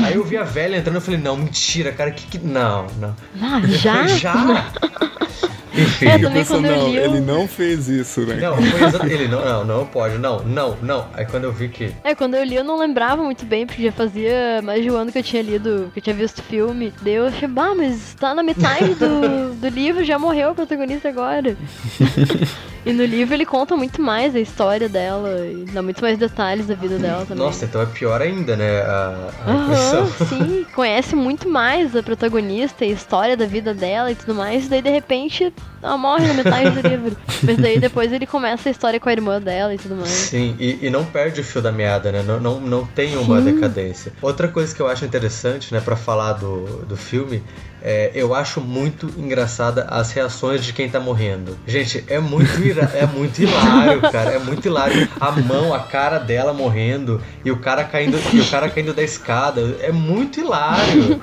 Aí 0.03 0.15
eu 0.15 0.23
vi 0.23 0.37
a 0.37 0.43
velha 0.43 0.77
entrando, 0.77 0.95
eu 0.95 1.01
falei, 1.01 1.19
não, 1.19 1.35
mentira, 1.35 1.91
cara, 1.91 2.11
que 2.11 2.25
que. 2.25 2.39
Não, 2.39 2.87
não. 2.99 3.15
Ah, 3.41 3.61
já? 3.65 4.07
já? 4.07 4.71
Enfim, 5.73 6.05
é, 6.07 6.17
também 6.17 6.45
quando 6.45 6.65
não, 6.65 6.89
li, 6.89 6.97
ele 6.97 7.19
não 7.19 7.47
fez 7.47 7.87
isso, 7.87 8.21
né? 8.21 8.35
Não, 8.35 8.55
foi. 8.57 9.11
Ele 9.11 9.27
não, 9.27 9.43
não, 9.43 9.65
não 9.65 9.85
pode, 9.85 10.17
não, 10.17 10.43
não, 10.43 10.77
não. 10.81 11.07
Aí 11.13 11.25
quando 11.25 11.45
eu 11.45 11.53
vi 11.53 11.69
que. 11.69 11.93
É, 12.03 12.15
quando 12.15 12.35
eu 12.35 12.43
li 12.43 12.55
eu 12.55 12.63
não 12.63 12.77
lembrava 12.77 13.23
muito 13.23 13.45
bem, 13.45 13.65
porque 13.65 13.83
já 13.83 13.91
fazia 13.91 14.61
mais 14.63 14.83
de 14.83 14.91
um 14.91 14.95
ano 14.95 15.11
que 15.11 15.19
eu 15.19 15.23
tinha 15.23 15.41
lido, 15.41 15.89
que 15.93 15.99
eu 15.99 16.03
tinha 16.03 16.15
visto 16.15 16.39
o 16.39 16.43
filme. 16.43 16.93
Daí 17.01 17.15
eu 17.15 17.27
achei, 17.27 17.47
bah, 17.47 17.73
mas 17.75 18.15
tá 18.19 18.33
na 18.33 18.43
metade 18.43 18.95
do, 18.95 19.53
do 19.59 19.67
livro, 19.67 20.03
já 20.03 20.17
morreu 20.17 20.51
o 20.51 20.55
protagonista 20.55 21.09
agora. 21.09 21.55
E 22.85 22.93
no 22.93 23.03
livro 23.03 23.33
ele 23.33 23.45
conta 23.45 23.75
muito 23.75 24.01
mais 24.01 24.35
a 24.35 24.39
história 24.39 24.87
dela 24.87 25.45
e 25.45 25.65
dá 25.65 25.81
muito 25.81 26.01
mais 26.01 26.17
detalhes 26.17 26.67
da 26.67 26.75
vida 26.75 26.97
dela 26.97 27.25
também. 27.25 27.43
Nossa, 27.43 27.65
então 27.65 27.81
é 27.81 27.85
pior 27.85 28.21
ainda, 28.21 28.55
né? 28.55 28.81
A, 28.81 29.29
a 29.45 29.51
uhum, 29.51 30.07
sim, 30.27 30.65
conhece 30.73 31.15
muito 31.15 31.49
mais 31.49 31.95
a 31.95 32.01
protagonista 32.01 32.85
e 32.85 32.89
a 32.89 32.93
história 32.93 33.35
da 33.35 33.45
vida 33.45 33.73
dela 33.73 34.11
e 34.11 34.15
tudo 34.15 34.33
mais. 34.33 34.65
E 34.65 34.69
daí 34.69 34.81
de 34.81 34.89
repente 34.89 35.53
ela 35.81 35.97
morre 35.97 36.27
na 36.27 36.33
metade 36.33 36.69
do 36.69 36.87
livro. 36.87 37.17
Mas 37.43 37.57
daí 37.57 37.79
depois 37.79 38.11
ele 38.11 38.25
começa 38.25 38.69
a 38.69 38.71
história 38.71 38.99
com 38.99 39.09
a 39.09 39.11
irmã 39.11 39.41
dela 39.41 39.73
e 39.73 39.77
tudo 39.77 39.95
mais. 39.95 40.09
Sim, 40.09 40.55
e, 40.59 40.79
e 40.81 40.89
não 40.89 41.05
perde 41.05 41.41
o 41.41 41.43
fio 41.43 41.61
da 41.61 41.71
meada, 41.71 42.11
né? 42.11 42.23
Não, 42.23 42.39
não, 42.39 42.59
não 42.59 42.85
tem 42.85 43.17
uma 43.17 43.41
sim. 43.41 43.53
decadência. 43.53 44.13
Outra 44.21 44.47
coisa 44.47 44.73
que 44.73 44.81
eu 44.81 44.87
acho 44.87 45.05
interessante, 45.05 45.73
né, 45.73 45.81
para 45.81 45.95
falar 45.95 46.33
do, 46.33 46.85
do 46.85 46.97
filme 46.97 47.43
é, 47.81 48.11
eu 48.13 48.33
acho 48.33 48.59
muito 48.59 49.11
engraçada 49.17 49.83
as 49.89 50.11
reações 50.11 50.63
de 50.63 50.73
quem 50.73 50.89
tá 50.89 50.99
morrendo. 50.99 51.57
Gente, 51.65 52.03
é 52.07 52.19
muito, 52.19 52.49
é 52.93 53.05
muito 53.05 53.41
hilário, 53.41 54.01
cara. 54.01 54.31
É 54.31 54.39
muito 54.39 54.65
hilário. 54.65 55.07
A 55.19 55.31
mão, 55.31 55.73
a 55.73 55.79
cara 55.79 56.19
dela 56.19 56.53
morrendo 56.53 57.21
e 57.43 57.51
o 57.51 57.57
cara 57.57 57.83
caindo, 57.83 58.19
e 58.33 58.39
o 58.39 58.45
cara 58.49 58.69
caindo 58.69 58.93
da 58.93 59.03
escada. 59.03 59.77
É 59.81 59.91
muito 59.91 60.39
hilário. 60.39 61.21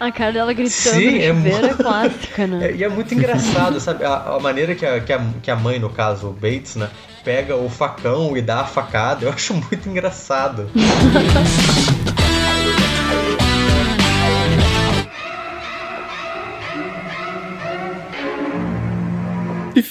A 0.00 0.10
cara 0.10 0.32
dela 0.32 0.52
gritando 0.54 0.94
Sim, 0.94 1.18
é, 1.18 1.26
é 1.26 1.74
clássica, 1.74 2.46
né? 2.46 2.68
É, 2.70 2.74
e 2.74 2.84
é 2.84 2.88
muito 2.88 3.14
engraçado, 3.14 3.78
sabe? 3.78 4.02
A, 4.04 4.34
a 4.36 4.40
maneira 4.40 4.74
que 4.74 4.86
a, 4.86 4.98
que, 4.98 5.12
a, 5.12 5.20
que 5.42 5.50
a 5.50 5.56
mãe, 5.56 5.78
no 5.78 5.90
caso, 5.90 6.28
o 6.28 6.32
Bates, 6.32 6.76
né? 6.76 6.88
Pega 7.22 7.54
o 7.54 7.68
facão 7.68 8.34
e 8.34 8.40
dá 8.40 8.60
a 8.60 8.64
facada. 8.64 9.26
Eu 9.26 9.30
acho 9.30 9.52
muito 9.52 9.86
engraçado. 9.88 10.70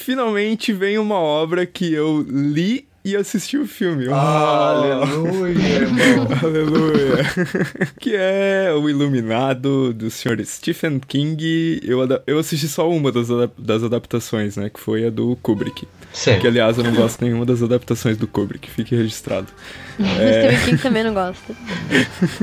finalmente 0.10 0.74
vem 0.74 0.98
uma 0.98 1.19
obra 1.19 1.67
que 1.67 1.93
eu 1.93 2.26
li 2.28 2.88
e 3.10 3.15
assisti 3.15 3.58
o 3.58 3.67
filme. 3.67 4.08
Ah, 4.12 4.76
aleluia, 4.76 5.58
irmão. 5.58 6.28
Aleluia. 6.43 7.17
que 8.00 8.15
é 8.15 8.72
O 8.74 8.89
Iluminado, 8.89 9.93
do 9.93 10.10
Sr. 10.10 10.45
Stephen 10.45 11.00
King. 11.00 11.82
Eu, 11.84 12.00
eu 12.28 12.39
assisti 12.39 12.67
só 12.67 12.89
uma 12.89 13.12
das, 13.12 13.28
das 13.58 13.84
adaptações, 13.84 14.58
né? 14.58 14.69
Que 14.69 14.80
foi 14.80 15.08
a 15.08 15.10
do 15.10 15.36
Kubrick. 15.41 15.88
Sim. 16.13 16.39
Que, 16.39 16.48
aliás, 16.48 16.78
eu 16.78 16.84
não 16.84 16.93
gosto 16.93 17.24
nenhuma 17.24 17.45
das 17.45 17.62
adaptações 17.62 18.17
do 18.17 18.28
Kubrick. 18.28 18.69
Fique 18.69 18.95
registrado. 18.95 19.48
É... 20.00 20.54
Stephen 20.54 20.65
King 20.65 20.82
também 20.82 21.04
não 21.04 21.13
gosta. 21.13 21.54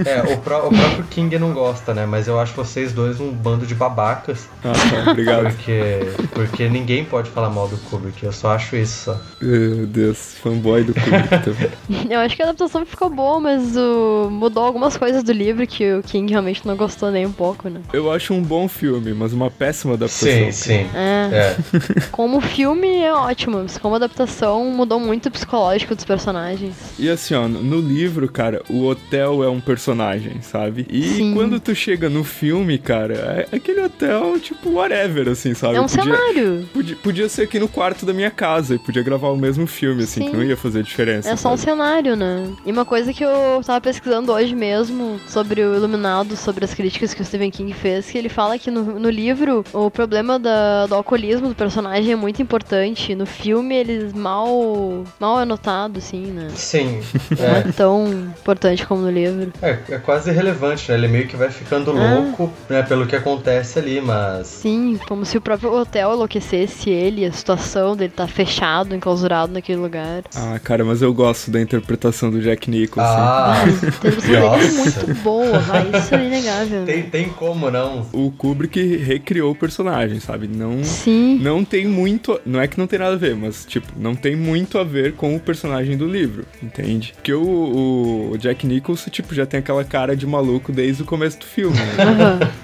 É, 0.05 0.35
o, 0.35 0.37
pró 0.43 0.67
o, 0.67 0.69
próprio 0.69 1.05
King 1.05 1.39
não 1.39 1.55
gosta, 1.55 1.95
né? 1.95 2.05
Mas 2.05 2.29
eu 2.29 2.39
acho 2.39 2.53
vocês 2.53 2.93
dois 2.93 3.19
um 3.19 3.33
bando 3.33 3.65
de 3.65 3.75
babacas. 3.75 4.47
Ah, 4.63 4.73
tá, 4.75 5.11
obrigado. 5.11 5.45
Porque, 5.45 6.01
porque 6.35 6.69
ninguém 6.69 7.07
pode 7.07 7.31
falar 7.31 7.49
mal 7.49 7.67
do 7.67 7.79
Kubrick. 7.79 8.23
Eu 8.23 8.33
só 8.33 8.51
acho 8.51 8.77
isso 8.77 9.05
só. 9.05 9.21
Meu 9.41 9.87
Deus, 9.87 10.35
fanboy 10.57 10.85
do 10.85 10.95
Kubrick 10.95 11.29
também. 11.45 11.71
eu 12.11 12.21
acho 12.21 12.37
que 12.37 12.43
a 12.43 12.47
adaptação 12.47 12.85
ficou 12.85 13.11
boa, 13.11 13.39
mas 13.41 13.77
uh, 13.77 14.29
mudou 14.31 14.65
algumas 14.65 14.97
coisas 14.97 15.23
do 15.23 15.33
livro 15.33 15.67
que 15.67 15.95
o 15.95 16.03
King 16.03 16.31
realmente 16.31 16.67
não 16.67 16.77
gostou 16.77 17.11
nem 17.11 17.27
um 17.27 17.33
pouco, 17.33 17.69
né? 17.69 17.81
Eu 17.93 18.11
acho 18.11 18.33
um 18.35 18.43
bom 18.43 18.69
filme, 18.69 19.13
mas 19.13 19.33
uma 19.33 19.51
péssima 19.51 19.95
adaptação. 19.95 20.29
Sim, 20.29 20.53
sim. 20.53 20.87
É. 20.95 21.31
é. 21.33 21.57
Como 22.11 22.41
filme 22.41 23.01
é 23.01 23.13
ótimo, 23.13 23.59
mas 23.63 23.79
como 23.79 23.95
adaptação 23.95 24.65
mudou 24.67 24.99
muito 24.99 25.27
o 25.27 25.31
psicológico 25.31 25.95
dos 25.95 26.05
personagens. 26.05 26.75
E 26.99 27.09
assim, 27.09 27.35
ó, 27.35 27.47
no 27.49 27.81
livro, 27.81 28.29
cara, 28.29 28.63
o 28.69 28.85
hotel 28.87 29.43
é 29.43 29.49
um 29.49 29.61
personagem, 29.61 30.41
sabe? 30.41 30.87
E 30.91 31.03
Sim. 31.03 31.35
quando 31.35 31.61
tu 31.61 31.75
chega 31.75 32.09
no 32.09 32.25
filme, 32.25 32.79
cara, 32.79 33.47
é 33.51 33.57
aquele 33.57 33.81
hotel, 33.83 34.39
tipo, 34.41 34.71
whatever, 34.71 35.29
assim, 35.29 35.55
sabe? 35.55 35.77
É 35.77 35.81
um 35.81 35.87
podia, 35.87 36.03
cenário. 36.03 36.69
Podia, 36.73 36.97
podia 36.97 37.29
ser 37.29 37.43
aqui 37.43 37.59
no 37.59 37.69
quarto 37.69 38.07
da 38.07 38.13
minha 38.13 38.31
casa 38.31 38.75
e 38.75 38.79
podia 38.79 39.03
gravar 39.03 39.29
o 39.29 39.37
mesmo 39.37 39.67
filme, 39.67 40.05
assim, 40.05 40.31
não 40.37 40.45
ia 40.45 40.57
fazer 40.57 40.83
diferença. 40.83 41.29
É 41.31 41.37
só 41.37 41.53
um 41.53 41.57
cenário, 41.57 42.17
né? 42.17 42.49
E 42.65 42.73
uma 42.73 42.85
coisa 42.85 43.13
que 43.13 43.25
eu 43.25 43.61
tava 43.65 43.81
pesquisando 43.81 44.33
hoje 44.33 44.55
mesmo 44.55 45.21
sobre 45.29 45.63
o 45.63 45.75
Iluminado, 45.75 46.37
sobre 46.37 46.65
as 46.65 46.75
críticas 46.75 47.15
que 47.15 47.23
o 47.23 47.25
Stephen 47.25 47.51
King 47.51 47.73
fez, 47.73 48.11
que 48.11 48.19
ele 48.19 48.29
fala 48.29 48.59
que 48.59 48.71
no, 48.71 48.99
no 48.99 49.11
livro 49.11 49.65
o 49.73 49.91
problema 49.91 50.39
da, 50.39 50.87
do 50.87 50.95
alcoolismo 50.95 51.49
do 51.49 51.55
personagem 51.55 52.13
é 52.13 52.17
muito 52.17 52.41
importante. 52.43 53.15
No 53.15 53.27
filme 53.27 53.75
eles 53.75 54.13
mal, 54.13 55.05
mal 55.19 55.41
é 55.41 55.45
notado, 55.45 55.99
assim, 55.99 56.27
né? 56.27 56.49
Sim. 56.55 57.01
Não 57.39 57.47
é, 57.47 57.59
é 57.61 57.73
tão 57.73 58.09
importante 58.09 58.87
como 58.87 59.03
no 59.03 59.11
livro. 59.11 59.53
É, 59.63 59.79
é 59.89 59.99
quase 59.99 60.31
irrelevante, 60.31 60.91
né? 60.91 60.97
Ele 60.97 61.09
meio 61.09 61.27
que 61.27 61.37
vai 61.37 61.51
ficando 61.51 61.91
ah. 61.93 62.15
louco, 62.15 62.53
né, 62.69 62.83
pelo 62.83 63.07
que 63.07 63.17
acontece 63.17 63.79
ali, 63.79 64.01
mas. 64.01 64.47
Sim, 64.47 64.99
como 65.07 65.25
se 65.25 65.37
o 65.37 65.41
próprio 65.41 65.73
hotel 65.73 66.13
enlouquecesse 66.15 66.91
ele, 66.91 67.25
a 67.25 67.33
situação 67.33 67.97
dele 67.97 68.13
tá 68.15 68.27
fechado, 68.27 68.95
enclausurado 68.95 69.53
naquele 69.53 69.79
lugar. 69.79 70.23
Ah, 70.35 70.59
cara, 70.63 70.85
mas 70.85 71.03
eu 71.03 71.13
gosto 71.13 71.51
da 71.51 71.61
interpretação 71.61 72.31
do 72.31 72.41
Jack 72.41 72.71
Nicholson. 72.71 73.09
Ah, 73.09 73.63
a 73.63 73.69
interpretação 73.69 74.31
dele 74.31 74.67
é 74.67 74.73
muito 74.73 75.15
boa, 75.23 75.59
vai, 75.61 75.91
isso 75.99 76.15
é 76.15 76.27
inegável. 76.27 76.85
Tem, 76.85 77.03
tem 77.05 77.29
como 77.31 77.71
não? 77.71 78.07
O 78.13 78.31
Kubrick 78.31 78.97
recriou 78.97 79.53
o 79.53 79.55
personagem, 79.55 80.21
sabe? 80.21 80.49
Não, 80.49 80.83
Sim. 80.83 81.39
não 81.41 81.65
tem 81.65 81.87
muito. 81.87 82.41
Não 82.45 82.61
é 82.61 82.67
que 82.67 82.79
não 82.79 82.87
tem 82.87 82.99
nada 82.99 83.15
a 83.15 83.19
ver, 83.19 83.37
mas, 83.37 83.65
tipo, 83.65 83.93
não 83.97 84.15
tem 84.15 84.35
muito 84.35 84.79
a 84.79 84.85
ver 84.85 85.15
com 85.15 85.35
o 85.37 85.41
personagem 85.41 85.97
do 85.97 86.07
livro, 86.07 86.45
entende? 86.63 87.13
Porque 87.15 87.33
o, 87.33 88.31
o 88.33 88.39
Jack 88.39 88.67
Nicholson, 88.67 89.11
tipo, 89.11 89.35
já 89.35 89.47
tem 89.47 89.61
aquela 89.61 89.85
cara 89.85 90.17
de 90.17 90.27
maluco 90.27 90.73
desde 90.73 91.03
o 91.03 91.07
começo 91.07 91.39
do 91.39 91.47
filme, 91.47 91.77
né? 91.77 91.95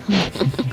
Uhum. 0.08 0.62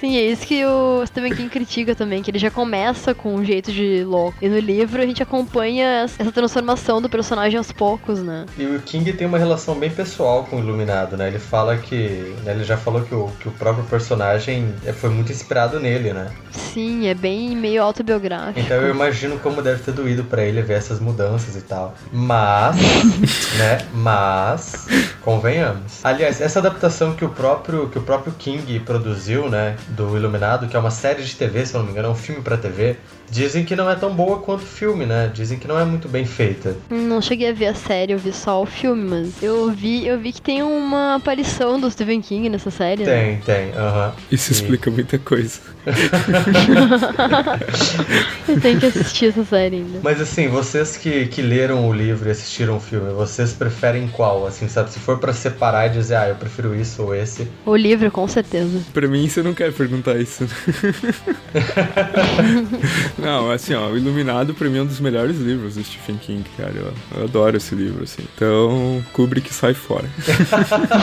Sim, 0.00 0.16
é 0.16 0.22
isso 0.22 0.46
que 0.46 0.64
o 0.64 1.04
Stephen 1.06 1.34
King 1.34 1.50
critica 1.50 1.94
também, 1.94 2.22
que 2.22 2.30
ele 2.30 2.38
já 2.38 2.50
começa 2.50 3.14
com 3.14 3.34
um 3.34 3.44
jeito 3.44 3.70
de 3.70 4.02
louco. 4.02 4.34
E 4.40 4.48
no 4.48 4.58
livro 4.58 5.02
a 5.02 5.04
gente 5.04 5.22
acompanha 5.22 6.08
essa 6.18 6.32
transformação 6.32 7.02
do 7.02 7.08
personagem 7.08 7.58
aos 7.58 7.70
poucos, 7.70 8.22
né? 8.22 8.46
E 8.56 8.64
o 8.64 8.80
King 8.80 9.12
tem 9.12 9.26
uma 9.26 9.36
relação 9.36 9.74
bem 9.74 9.90
pessoal 9.90 10.44
com 10.44 10.56
o 10.56 10.58
Iluminado, 10.60 11.18
né? 11.18 11.28
Ele 11.28 11.38
fala 11.38 11.76
que. 11.76 12.34
Né, 12.44 12.52
ele 12.52 12.64
já 12.64 12.78
falou 12.78 13.02
que 13.02 13.14
o, 13.14 13.28
que 13.40 13.48
o 13.48 13.52
próprio 13.52 13.84
personagem 13.84 14.74
é, 14.86 14.92
foi 14.92 15.10
muito 15.10 15.32
inspirado 15.32 15.78
nele, 15.78 16.14
né? 16.14 16.30
Sim, 16.50 17.06
é 17.06 17.14
bem 17.14 17.54
meio 17.54 17.82
autobiográfico. 17.82 18.58
Então 18.58 18.78
eu 18.78 18.88
imagino 18.88 19.38
como 19.40 19.60
deve 19.60 19.82
ter 19.82 19.92
doído 19.92 20.24
para 20.24 20.42
ele 20.42 20.62
ver 20.62 20.78
essas 20.78 20.98
mudanças 20.98 21.56
e 21.56 21.60
tal. 21.60 21.94
Mas, 22.10 22.76
né? 23.58 23.78
Mas, 23.92 24.86
convenhamos. 25.20 26.02
Aliás, 26.02 26.40
essa 26.40 26.58
adaptação 26.58 27.14
que 27.14 27.24
o 27.24 27.28
próprio, 27.28 27.90
que 27.90 27.98
o 27.98 28.02
próprio 28.02 28.32
King 28.38 28.80
produziu, 28.80 29.50
né? 29.50 29.76
Do 29.90 30.16
Iluminado, 30.16 30.68
que 30.68 30.76
é 30.76 30.78
uma 30.78 30.90
série 30.90 31.22
de 31.22 31.34
TV, 31.34 31.66
se 31.66 31.74
eu 31.74 31.80
não 31.80 31.86
me 31.86 31.92
engano, 31.92 32.08
é 32.08 32.10
um 32.10 32.16
filme 32.16 32.42
para 32.42 32.56
TV. 32.56 32.96
Dizem 33.30 33.64
que 33.64 33.76
não 33.76 33.88
é 33.88 33.94
tão 33.94 34.12
boa 34.12 34.38
quanto 34.38 34.62
o 34.62 34.66
filme, 34.66 35.06
né? 35.06 35.30
Dizem 35.32 35.58
que 35.58 35.68
não 35.68 35.78
é 35.78 35.84
muito 35.84 36.08
bem 36.08 36.24
feita. 36.24 36.76
Não 36.90 37.22
cheguei 37.22 37.50
a 37.50 37.52
ver 37.52 37.66
a 37.66 37.74
série, 37.74 38.12
eu 38.12 38.18
vi 38.18 38.32
só 38.32 38.60
o 38.60 38.66
filme, 38.66 39.08
mas 39.08 39.42
eu 39.42 39.70
vi, 39.70 40.06
eu 40.06 40.18
vi 40.18 40.32
que 40.32 40.42
tem 40.42 40.62
uma 40.62 41.14
aparição 41.14 41.78
do 41.78 41.90
Stephen 41.90 42.20
King 42.20 42.48
nessa 42.48 42.70
série. 42.70 43.04
Tem, 43.04 43.32
né? 43.32 43.40
tem, 43.44 43.72
aham. 43.72 44.08
Uh 44.08 44.10
-huh. 44.10 44.14
Isso 44.32 44.50
e... 44.50 44.54
explica 44.54 44.90
muita 44.90 45.18
coisa. 45.18 45.60
eu 48.48 48.60
tenho 48.60 48.80
que 48.80 48.86
assistir 48.86 49.26
essa 49.26 49.44
série 49.44 49.76
ainda. 49.76 50.00
Mas 50.02 50.20
assim, 50.20 50.48
vocês 50.48 50.96
que, 50.96 51.26
que 51.26 51.40
leram 51.40 51.88
o 51.88 51.92
livro 51.92 52.28
e 52.28 52.32
assistiram 52.32 52.76
o 52.76 52.80
filme, 52.80 53.12
vocês 53.12 53.52
preferem 53.52 54.08
qual? 54.08 54.46
Assim, 54.46 54.68
sabe? 54.68 54.90
Se 54.90 54.98
for 54.98 55.18
para 55.18 55.32
separar 55.32 55.86
e 55.86 55.90
dizer, 55.90 56.16
ah, 56.16 56.28
eu 56.28 56.34
prefiro 56.34 56.74
isso 56.74 57.02
ou 57.02 57.14
esse. 57.14 57.46
O 57.64 57.76
livro, 57.76 58.10
com 58.10 58.26
certeza. 58.26 58.80
Pra 58.92 59.06
mim, 59.06 59.28
você 59.28 59.42
não 59.42 59.54
quer 59.54 59.72
perguntar 59.72 60.18
isso. 60.18 60.44
Não, 63.20 63.50
assim, 63.50 63.74
ó, 63.74 63.88
o 63.88 63.96
Iluminado 63.96 64.54
pra 64.54 64.68
mim 64.68 64.78
é 64.78 64.82
um 64.82 64.86
dos 64.86 65.00
melhores 65.00 65.38
livros 65.38 65.74
do 65.74 65.84
Stephen 65.84 66.16
King, 66.16 66.44
cara. 66.56 66.72
Eu, 66.74 66.92
eu 67.16 67.24
adoro 67.24 67.56
esse 67.56 67.74
livro, 67.74 68.04
assim. 68.04 68.22
Então, 68.34 69.04
Kubrick 69.12 69.52
sai 69.52 69.74
fora. 69.74 70.08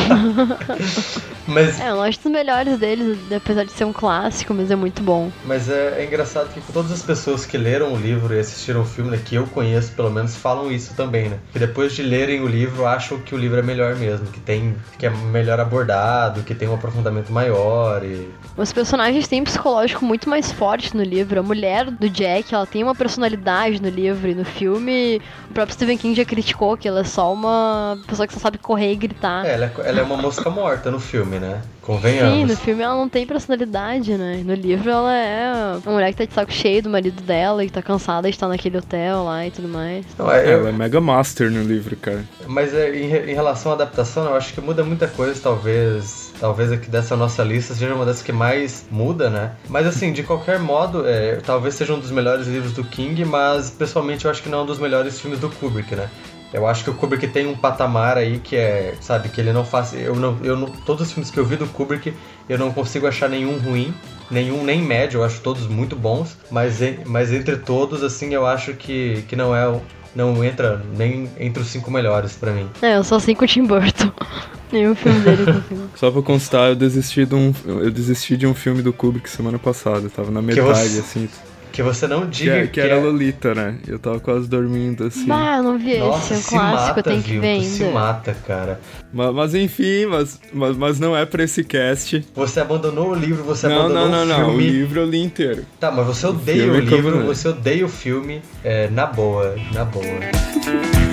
mas... 1.47 1.80
É, 1.80 1.91
eu 1.91 2.01
acho 2.01 2.19
dos 2.21 2.32
melhores 2.32 2.77
deles, 2.77 3.17
apesar 3.36 3.63
de 3.63 3.71
ser 3.71 3.86
um 3.86 3.93
clássico, 3.93 4.53
mas 4.53 4.71
é 4.71 4.75
muito 4.75 5.01
bom. 5.01 5.32
Mas 5.45 5.69
é, 5.69 6.01
é 6.01 6.06
engraçado 6.06 6.53
que 6.53 6.62
todas 6.71 6.91
as 6.91 7.01
pessoas 7.01 7.45
que 7.45 7.58
leram 7.58 7.93
o 7.93 7.97
livro 7.97 8.34
e 8.34 8.39
assistiram 8.39 8.82
o 8.82 8.86
filme, 8.86 9.12
né, 9.12 9.19
que 9.23 9.36
eu 9.36 9.45
conheço 9.47 9.91
pelo 9.93 10.10
menos, 10.10 10.36
falam 10.36 10.71
isso 10.71 10.93
também, 10.95 11.30
né? 11.30 11.39
Que 11.53 11.60
depois 11.60 11.93
de 11.93 12.01
lerem 12.01 12.41
o 12.41 12.47
livro, 12.47 12.86
acham 12.86 13.19
que 13.19 13.36
o 13.36 13.38
livro 13.38 13.60
é 13.60 13.63
melhor 13.63 13.95
mesmo, 13.95 14.27
que 14.27 14.39
tem 14.39 14.75
que 14.97 15.06
é 15.06 15.10
melhor 15.10 15.60
abordado, 15.60 16.41
que 16.41 16.56
tem 16.56 16.67
um 16.67 16.73
aprofundamento 16.73 17.32
maior 17.32 18.03
e... 18.03 18.30
Os 18.56 18.73
personagens 18.73 19.27
têm 19.27 19.41
um 19.41 19.43
psicológico 19.43 20.03
muito 20.03 20.30
mais 20.30 20.51
forte 20.51 20.95
no 20.95 21.03
livro. 21.03 21.39
A 21.39 21.43
mulher 21.43 21.91
do 21.91 22.07
Jack, 22.10 22.54
ela 22.54 22.65
tem 22.65 22.84
uma 22.84 22.96
personalidade 22.96 23.82
no 23.82 23.89
livro 23.89 24.30
e 24.30 24.36
no 24.36 24.46
filme. 24.46 25.22
O 25.50 25.54
próprio 25.54 25.74
Stephen 25.74 25.98
King 25.98 26.15
já 26.15 26.26
criticou 26.26 26.78
que 26.78 26.88
ela 26.88 27.02
é 27.02 27.04
só 27.04 27.32
uma 27.34 27.98
pessoa 28.08 28.28
que 28.28 28.34
só 28.34 28.39
sabe 28.39 28.58
correr 28.58 28.91
e 28.91 28.96
gritar. 28.96 29.46
É, 29.46 29.54
ela 29.54 29.65
é, 29.65 29.89
ela 29.89 30.00
é 30.00 30.04
uma 30.04 30.17
mosca 30.17 30.50
morta 30.50 30.91
no 30.91 31.00
filme, 31.00 31.39
né? 31.39 31.62
Convenhamos. 31.88 32.34
Sim, 32.34 32.45
no 32.45 32.58
filme 32.58 32.84
ela 32.84 32.95
não 32.95 33.08
tem 33.08 33.26
personalidade, 33.26 34.17
né? 34.17 34.41
No 34.43 34.54
livro 34.54 34.89
ela 34.89 35.15
é 35.15 35.78
uma 35.86 35.93
mulher 35.93 36.12
que 36.12 36.17
tá 36.17 36.26
de 36.26 36.34
saco 36.34 36.52
cheio 36.52 36.84
do 36.84 36.89
marido 36.89 37.21
dela 37.21 37.63
e 37.63 37.69
tá 37.69 37.82
cansada 37.82 38.28
de 38.28 38.36
estar 38.36 38.50
naquele 38.50 38.78
hotel 38.78 39.23
lá 39.23 39.47
e 39.47 39.52
tudo 39.52 39.69
mais. 39.69 40.06
Não, 40.19 40.30
é, 40.30 40.52
ela 40.52 40.67
é 40.67 40.71
mega 40.73 41.00
master 41.00 41.50
no 41.50 41.63
livro, 41.63 41.95
cara. 41.95 42.26
Mas 42.45 42.73
é, 42.73 42.93
em, 42.93 43.32
em 43.32 43.34
relação 43.34 43.71
à 43.71 43.76
adaptação, 43.76 44.26
eu 44.26 44.36
acho 44.36 44.54
que 44.54 44.60
muda 44.60 44.84
muita 44.84 45.08
coisa, 45.08 45.39
talvez 45.41 46.34
talvez 46.41 46.73
aqui 46.73 46.89
dessa 46.89 47.15
nossa 47.15 47.41
lista 47.41 47.73
seja 47.73 47.95
uma 47.95 48.06
das 48.06 48.21
que 48.21 48.34
mais 48.34 48.86
muda, 48.91 49.30
né? 49.30 49.54
Mas 49.69 49.88
assim, 49.88 50.12
de 50.12 50.23
qualquer 50.23 50.60
modo, 50.60 51.08
é, 51.08 51.38
talvez 51.38 51.76
seja 51.76 51.93
um 51.93 52.00
dos 52.00 52.12
melhores 52.12 52.47
livros 52.47 52.73
do 52.73 52.84
King, 52.84 53.23
mas 53.23 53.69
pessoalmente 53.69 54.26
eu 54.26 54.32
acho 54.32 54.43
que 54.43 54.50
não 54.50 54.60
é 54.60 54.62
um 54.63 54.65
dos 54.65 54.78
melhores 54.78 55.21
filmes 55.21 55.39
do 55.39 55.50
Kubrick, 55.50 55.95
né? 55.95 56.10
Eu 56.53 56.65
acho 56.65 56.83
que 56.83 56.89
o 56.89 56.93
Kubrick 56.93 57.27
tem 57.27 57.45
um 57.45 57.55
patamar 57.55 58.17
aí 58.17 58.39
que 58.39 58.55
é, 58.55 58.95
sabe, 59.01 59.29
que 59.29 59.41
ele 59.41 59.51
não 59.51 59.65
faz. 59.65 59.93
Eu 59.93 60.15
não, 60.15 60.38
eu 60.43 60.55
não, 60.55 60.67
todos 60.67 61.07
os 61.07 61.13
filmes 61.13 61.29
que 61.29 61.38
eu 61.38 61.45
vi 61.45 61.57
do 61.57 61.67
Kubrick, 61.67 62.13
eu 62.47 62.57
não 62.57 62.71
consigo 62.71 63.05
achar 63.05 63.29
nenhum 63.29 63.57
ruim, 63.57 63.93
nenhum 64.31 64.63
nem 64.63 64.81
médio, 64.81 65.19
eu 65.19 65.23
acho 65.23 65.41
todos 65.41 65.67
muito 65.67 65.95
bons, 65.95 66.38
mas, 66.49 66.79
mas 67.05 67.33
entre 67.33 67.57
todos, 67.57 68.01
assim, 68.01 68.33
eu 68.33 68.45
acho 68.45 68.73
que, 68.73 69.23
que 69.27 69.36
não 69.36 69.55
é 69.55 69.79
não 70.15 70.43
entra 70.43 70.81
nem 70.97 71.29
entre 71.39 71.62
os 71.62 71.67
cinco 71.67 71.91
melhores 71.91 72.33
para 72.33 72.51
mim. 72.51 72.67
É, 72.81 72.97
eu 72.97 73.03
só 73.03 73.19
cinco 73.19 73.45
Tim 73.45 73.65
Burton. 73.65 74.12
Nenhum 74.71 74.95
filme 74.95 75.19
dele 75.19 75.45
consigo. 75.45 75.89
Só 75.95 76.12
pra 76.12 76.21
constar, 76.21 76.69
eu 76.69 76.75
desisti 76.75 77.25
de 77.25 77.36
um, 77.36 77.53
eu 77.65 77.91
desisti 77.91 78.36
de 78.36 78.45
um 78.45 78.53
filme 78.53 78.81
do 78.81 78.91
Kubrick 78.91 79.29
semana 79.29 79.57
passada. 79.57 80.10
tava 80.10 80.29
na 80.31 80.41
metade, 80.41 80.99
assim. 80.99 81.29
Que 81.78 81.84
você 81.84 82.08
não 82.08 82.28
diga 82.28 82.54
que, 82.54 82.58
é, 82.58 82.62
que, 82.63 82.68
que 82.70 82.80
era 82.80 82.96
é... 82.96 83.00
Lolita, 83.00 83.54
né? 83.54 83.78
Eu 83.88 84.00
tava 84.00 84.20
quase 84.20 84.50
dormindo, 84.50 85.04
assim. 85.04 85.28
Ah, 85.30 85.58
eu 85.58 85.63
não 85.63 85.78
vi 85.78 86.00
Nossa, 86.00 86.34
esse, 86.34 86.56
é 86.56 86.58
um 86.58 86.60
clássico, 86.60 86.88
mata, 86.88 87.04
tenho 87.04 87.22
que 87.22 87.38
ver 87.38 87.48
ainda. 87.50 87.66
se 87.68 87.84
mata, 87.84 88.36
cara. 88.48 88.80
Mas, 89.13 89.36
mas 89.36 89.54
enfim, 89.54 90.08
mas, 90.08 90.42
mas, 90.52 90.76
mas, 90.76 91.00
não 91.00 91.16
é 91.16 91.24
pra 91.24 91.44
esse 91.44 91.63
cast. 91.63 92.26
Você 92.34 92.62
abandonou 92.62 93.12
o 93.12 93.13
livro, 93.13 93.44
você 93.44 93.68
não, 93.68 93.82
abandonou 93.82 94.10
não, 94.10 94.26
não, 94.26 94.36
o 94.36 94.38
filme. 94.38 94.48
Não, 94.48 94.56
o 94.56 94.60
livro 94.60 95.00
eu 95.02 95.06
li 95.06 95.22
inteiro. 95.22 95.66
Tá, 95.80 95.92
mas 95.92 96.08
você 96.08 96.26
odeia 96.26 96.66
o, 96.66 96.78
o 96.78 96.80
livro, 96.80 97.26
você 97.28 97.48
odeia 97.48 97.86
o 97.86 97.90
filme, 97.90 98.42
é, 98.63 98.90
na 98.90 99.06
boa, 99.06 99.56
na 99.72 99.86
boa. 99.86 100.04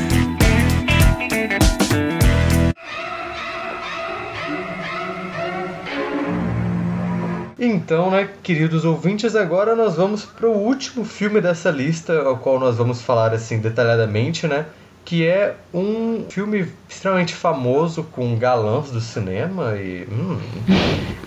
então, 7.75 8.11
né, 8.11 8.29
queridos 8.43 8.85
ouvintes, 8.85 9.35
agora 9.35 9.75
nós 9.75 9.97
vamos 9.97 10.25
para 10.25 10.49
o 10.49 10.57
último 10.57 11.05
filme 11.05 11.41
dessa 11.41 11.71
lista, 11.71 12.23
ao 12.23 12.39
qual 12.39 12.59
nós 12.59 12.77
vamos 12.77 13.03
falar 13.03 13.33
assim 13.33 13.59
detalhadamente, 13.59 14.47
né? 14.47 14.67
Que 15.05 15.27
é 15.27 15.57
um 15.73 16.25
filme 16.31 16.67
extremamente 16.89 17.35
famoso 17.35 18.05
com 18.05 18.39
galãs 18.39 18.91
do 18.91 19.01
cinema 19.01 19.77
e. 19.77 20.09
Hum, 20.11 20.39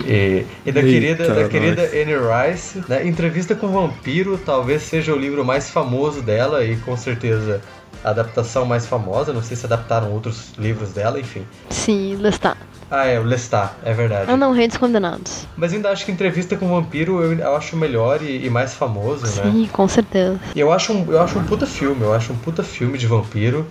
e, 0.05 0.45
e, 0.65 0.71
da 0.71 0.79
Eita, 0.79 0.91
querida, 0.91 1.33
da 1.33 1.49
querida 1.49 1.81
Anne 1.83 2.15
Rice, 2.15 2.83
né? 2.88 3.05
Entrevista 3.05 3.53
com 3.53 3.67
o 3.67 3.71
Vampiro, 3.71 4.38
talvez 4.38 4.81
seja 4.83 5.13
o 5.13 5.17
livro 5.17 5.45
mais 5.45 5.69
famoso 5.69 6.21
dela 6.21 6.63
e 6.63 6.77
com 6.77 6.97
certeza 6.97 7.62
a 8.03 8.10
adaptação 8.10 8.65
mais 8.65 8.88
famosa. 8.88 9.31
Não 9.31 9.43
sei 9.43 9.55
se 9.55 9.65
adaptaram 9.65 10.12
outros 10.12 10.53
livros 10.57 10.91
dela, 10.93 11.19
enfim. 11.19 11.45
Sim, 11.69 12.15
Lestat. 12.15 12.57
Ah, 12.89 13.06
é, 13.06 13.19
o 13.19 13.23
Lestat, 13.23 13.71
é 13.84 13.93
verdade. 13.93 14.32
Ah 14.32 14.38
não, 14.38 14.54
Rei 14.54 14.67
dos 14.67 14.78
Condenados. 14.78 15.45
Mas 15.58 15.73
ainda 15.73 15.89
acho 15.89 16.06
que 16.06 16.12
Entrevista 16.12 16.56
com 16.56 16.67
o 16.67 16.69
Vampiro 16.69 17.21
eu, 17.21 17.34
eu 17.34 17.56
acho 17.56 17.76
melhor 17.76 18.21
e, 18.21 18.45
e 18.45 18.50
mais 18.50 18.73
famoso, 18.73 19.26
né? 19.26 19.52
Sim, 19.52 19.67
com 19.71 19.88
certeza. 19.88 20.39
E 20.56 20.60
eu 20.60 20.71
acho, 20.71 20.93
um, 20.93 21.12
eu 21.12 21.21
acho 21.21 21.38
um 21.38 21.43
puta 21.43 21.65
filme, 21.65 22.02
eu 22.02 22.13
acho 22.13 22.32
um 22.32 22.38
puta 22.38 22.63
filme 22.63 22.97
de 22.97 23.06
vampiro. 23.06 23.67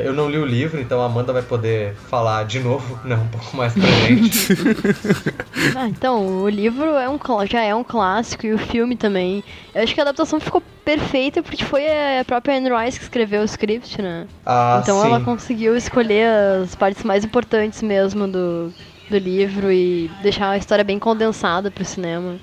Eu 0.00 0.12
não 0.12 0.28
li 0.30 0.38
o 0.38 0.44
livro, 0.44 0.80
então 0.80 1.00
a 1.02 1.06
Amanda 1.06 1.32
vai 1.32 1.42
poder 1.42 1.94
falar 2.08 2.44
de 2.44 2.60
novo, 2.60 2.98
né, 3.04 3.16
um 3.16 3.28
pouco 3.28 3.56
mais 3.56 3.72
pra 3.72 3.82
gente. 3.82 4.52
Ah, 5.76 5.88
então, 5.88 6.42
o 6.42 6.48
livro 6.48 6.90
é 6.96 7.08
um, 7.08 7.18
já 7.48 7.62
é 7.62 7.74
um 7.74 7.84
clássico 7.84 8.46
e 8.46 8.52
o 8.52 8.58
filme 8.58 8.96
também. 8.96 9.44
Eu 9.74 9.82
acho 9.82 9.94
que 9.94 10.00
a 10.00 10.04
adaptação 10.04 10.40
ficou 10.40 10.62
perfeita 10.84 11.42
porque 11.42 11.64
foi 11.64 11.84
a 11.86 12.24
própria 12.24 12.56
Anne 12.56 12.68
Rice 12.68 12.98
que 12.98 13.04
escreveu 13.04 13.42
o 13.42 13.44
script, 13.44 14.00
né? 14.02 14.26
Ah, 14.44 14.80
então 14.82 15.00
sim. 15.00 15.06
ela 15.06 15.20
conseguiu 15.20 15.76
escolher 15.76 16.26
as 16.62 16.74
partes 16.74 17.04
mais 17.04 17.24
importantes 17.24 17.80
mesmo 17.82 18.26
do, 18.26 18.72
do 19.08 19.18
livro 19.18 19.70
e 19.70 20.10
deixar 20.22 20.50
a 20.50 20.56
história 20.56 20.84
bem 20.84 20.98
condensada 20.98 21.70
pro 21.70 21.84
cinema. 21.84 22.36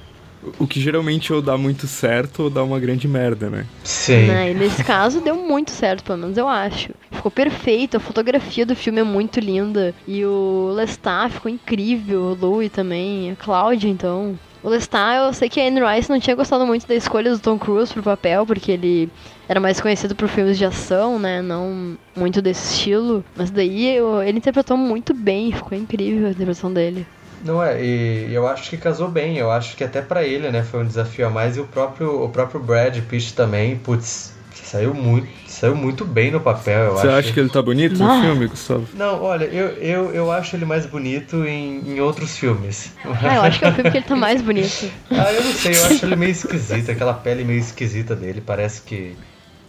O 0.57 0.65
que 0.65 0.79
geralmente 0.79 1.33
ou 1.33 1.41
dá 1.41 1.57
muito 1.57 1.85
certo 1.87 2.43
ou 2.43 2.49
dá 2.49 2.63
uma 2.63 2.79
grande 2.79 3.07
merda, 3.07 3.49
né? 3.49 3.65
Sim. 3.83 4.27
Né? 4.27 4.51
E 4.51 4.53
nesse 4.53 4.83
caso 4.83 5.19
deu 5.21 5.35
muito 5.35 5.71
certo, 5.71 6.03
pelo 6.03 6.17
menos 6.19 6.37
eu 6.37 6.47
acho. 6.47 6.89
Ficou 7.11 7.29
perfeito, 7.31 7.97
a 7.97 7.99
fotografia 7.99 8.65
do 8.65 8.75
filme 8.75 8.99
é 8.99 9.03
muito 9.03 9.39
linda. 9.39 9.93
E 10.07 10.23
o 10.25 10.71
Lestat 10.73 11.31
ficou 11.33 11.51
incrível, 11.51 12.21
o 12.21 12.33
Louis 12.35 12.71
também, 12.71 13.31
a 13.31 13.35
Cláudia 13.35 13.89
então. 13.89 14.39
O 14.61 14.69
Lestat, 14.69 15.25
eu 15.25 15.33
sei 15.33 15.47
que 15.49 15.59
a 15.59 15.67
Anne 15.67 15.79
Rice 15.81 16.09
não 16.09 16.19
tinha 16.19 16.35
gostado 16.35 16.65
muito 16.65 16.85
da 16.85 16.93
escolha 16.95 17.31
do 17.31 17.39
Tom 17.39 17.57
Cruise 17.57 17.93
pro 17.93 18.03
papel, 18.03 18.45
porque 18.45 18.71
ele 18.73 19.09
era 19.47 19.57
mais 19.59 19.79
conhecido 19.79 20.15
por 20.15 20.27
filmes 20.27 20.57
de 20.57 20.65
ação, 20.65 21.17
né? 21.17 21.41
Não 21.41 21.97
muito 22.15 22.41
desse 22.41 22.73
estilo. 22.75 23.23
Mas 23.37 23.49
daí 23.51 23.95
eu- 23.95 24.21
ele 24.21 24.37
interpretou 24.37 24.75
muito 24.75 25.13
bem, 25.13 25.51
ficou 25.53 25.77
incrível 25.77 26.27
a 26.27 26.31
interpretação 26.31 26.73
dele. 26.73 27.05
Não 27.43 27.63
é, 27.63 27.81
e 27.83 28.33
eu 28.33 28.47
acho 28.47 28.69
que 28.69 28.77
casou 28.77 29.07
bem, 29.07 29.37
eu 29.37 29.49
acho 29.51 29.75
que 29.75 29.83
até 29.83 30.01
pra 30.01 30.23
ele, 30.23 30.49
né, 30.51 30.61
foi 30.63 30.81
um 30.81 30.85
desafio 30.85 31.27
a 31.27 31.29
mais 31.29 31.55
e 31.57 31.59
o 31.59 31.65
próprio, 31.65 32.23
o 32.23 32.29
próprio 32.29 32.59
Brad 32.59 32.97
Pitt 33.09 33.33
também, 33.33 33.77
putz, 33.77 34.33
saiu 34.53 34.93
muito, 34.93 35.27
saiu 35.47 35.73
muito 35.75 36.03
bem 36.05 36.31
no 36.31 36.39
papel, 36.39 36.79
eu 36.85 36.91
Você 36.93 37.07
acho. 37.07 37.15
acha 37.17 37.33
que 37.33 37.39
ele 37.39 37.49
tá 37.49 37.61
bonito 37.61 38.03
Ah. 38.03 38.15
no 38.17 38.21
filme, 38.21 38.47
Gustavo? 38.47 38.85
Não, 38.93 39.21
olha, 39.23 39.45
eu, 39.45 39.67
eu, 39.77 40.11
eu 40.13 40.31
acho 40.31 40.55
ele 40.55 40.65
mais 40.65 40.85
bonito 40.85 41.45
em, 41.45 41.81
em 41.95 41.99
outros 42.01 42.37
filmes. 42.37 42.91
Ah, 43.23 43.35
eu 43.37 43.41
acho 43.41 43.57
que 43.59 43.65
é 43.65 43.69
o 43.69 43.73
filme 43.73 43.89
que 43.91 43.97
ele 43.97 44.05
tá 44.05 44.15
mais 44.15 44.41
bonito. 44.41 44.91
Ah, 45.09 45.31
eu 45.33 45.43
não 45.43 45.53
sei, 45.53 45.75
eu 45.75 45.85
acho 45.85 46.05
ele 46.05 46.15
meio 46.17 46.31
esquisito, 46.31 46.91
aquela 46.91 47.13
pele 47.13 47.43
meio 47.43 47.59
esquisita 47.59 48.15
dele, 48.15 48.41
parece 48.45 48.81
que. 48.81 49.15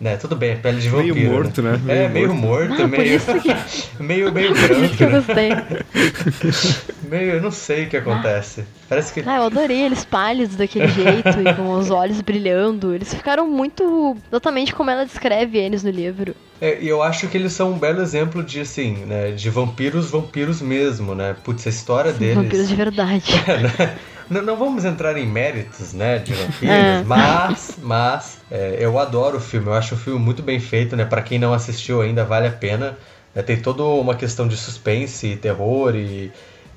Né, 0.01 0.17
tudo 0.17 0.35
bem, 0.35 0.53
é 0.53 0.55
pele 0.57 0.81
de 0.81 0.89
Meio 0.89 1.09
vampiro. 1.15 1.31
morto, 1.31 1.61
né? 1.61 1.79
É, 1.87 2.09
Meio 2.09 2.11
meio 2.11 2.35
morto, 2.35 2.73
Ah, 2.73 2.77
por 2.79 2.89
meio. 2.89 3.17
isso 3.17 3.35
que- 3.39 3.55
meio, 4.03 4.33
meio 4.33 4.55
Por 4.57 4.71
isso 4.83 4.97
que 4.97 5.05
eu 5.05 5.11
branco. 5.11 5.27
gostei. 5.27 5.51
Meio, 7.11 7.33
eu 7.33 7.43
não 7.43 7.51
sei 7.51 7.87
o 7.87 7.89
que 7.89 7.97
acontece. 7.97 8.65
Parece 8.89 9.13
que. 9.13 9.29
Ah, 9.29 9.39
eu 9.39 9.43
adorei 9.43 9.83
eles 9.83 10.05
pálidos 10.05 10.55
daquele 10.55 10.87
jeito 10.95 11.29
e 11.45 11.55
com 11.57 11.73
os 11.73 11.91
olhos 11.91 12.21
brilhando. 12.21 12.95
Eles 12.95 13.13
ficaram 13.13 13.51
muito 13.51 14.17
exatamente 14.31 14.73
como 14.73 14.91
ela 14.91 15.05
descreve 15.05 15.59
eles 15.59 15.83
no 15.83 15.91
livro. 15.91 16.37
É, 16.61 16.81
e 16.81 16.87
eu 16.89 17.03
acho 17.03 17.27
que 17.27 17.37
eles 17.37 17.53
são 17.53 17.73
um 17.73 17.79
belo 17.79 18.01
exemplo 18.01 18.45
de, 18.45 18.61
assim, 18.61 18.93
né, 19.07 19.33
de 19.33 19.51
vampiros, 19.51 20.09
vampiros 20.11 20.63
mesmo, 20.63 21.13
né? 21.15 21.35
Putz, 21.43 21.67
a 21.67 21.71
história 21.71 22.13
deles. 22.13 22.37
Vampiros 22.37 22.69
de 22.69 22.77
verdade. 22.77 23.33
Não, 24.31 24.43
não 24.43 24.57
vamos 24.57 24.85
entrar 24.85 25.19
em 25.19 25.27
méritos, 25.27 25.93
né, 25.93 26.19
de 26.19 26.33
vampiros, 26.33 26.73
É. 26.73 27.03
mas, 27.05 27.77
mas 27.83 28.39
é, 28.49 28.77
eu 28.79 28.97
adoro 28.97 29.39
o 29.39 29.41
filme. 29.41 29.67
Eu 29.67 29.75
acho 29.75 29.97
o 29.97 29.99
filme 29.99 30.21
muito 30.21 30.41
bem 30.41 30.61
feito, 30.61 30.95
né? 30.95 31.05
Para 31.05 31.21
quem 31.21 31.37
não 31.37 31.53
assistiu 31.53 32.01
ainda, 32.01 32.25
vale 32.25 32.47
a 32.47 32.53
pena. 32.53 32.97
É, 33.35 33.43
tem 33.43 33.61
toda 33.61 33.83
uma 33.83 34.15
questão 34.15 34.47
de 34.47 34.57
suspense, 34.57 35.35
terror 35.35 35.97
e, 35.97 36.31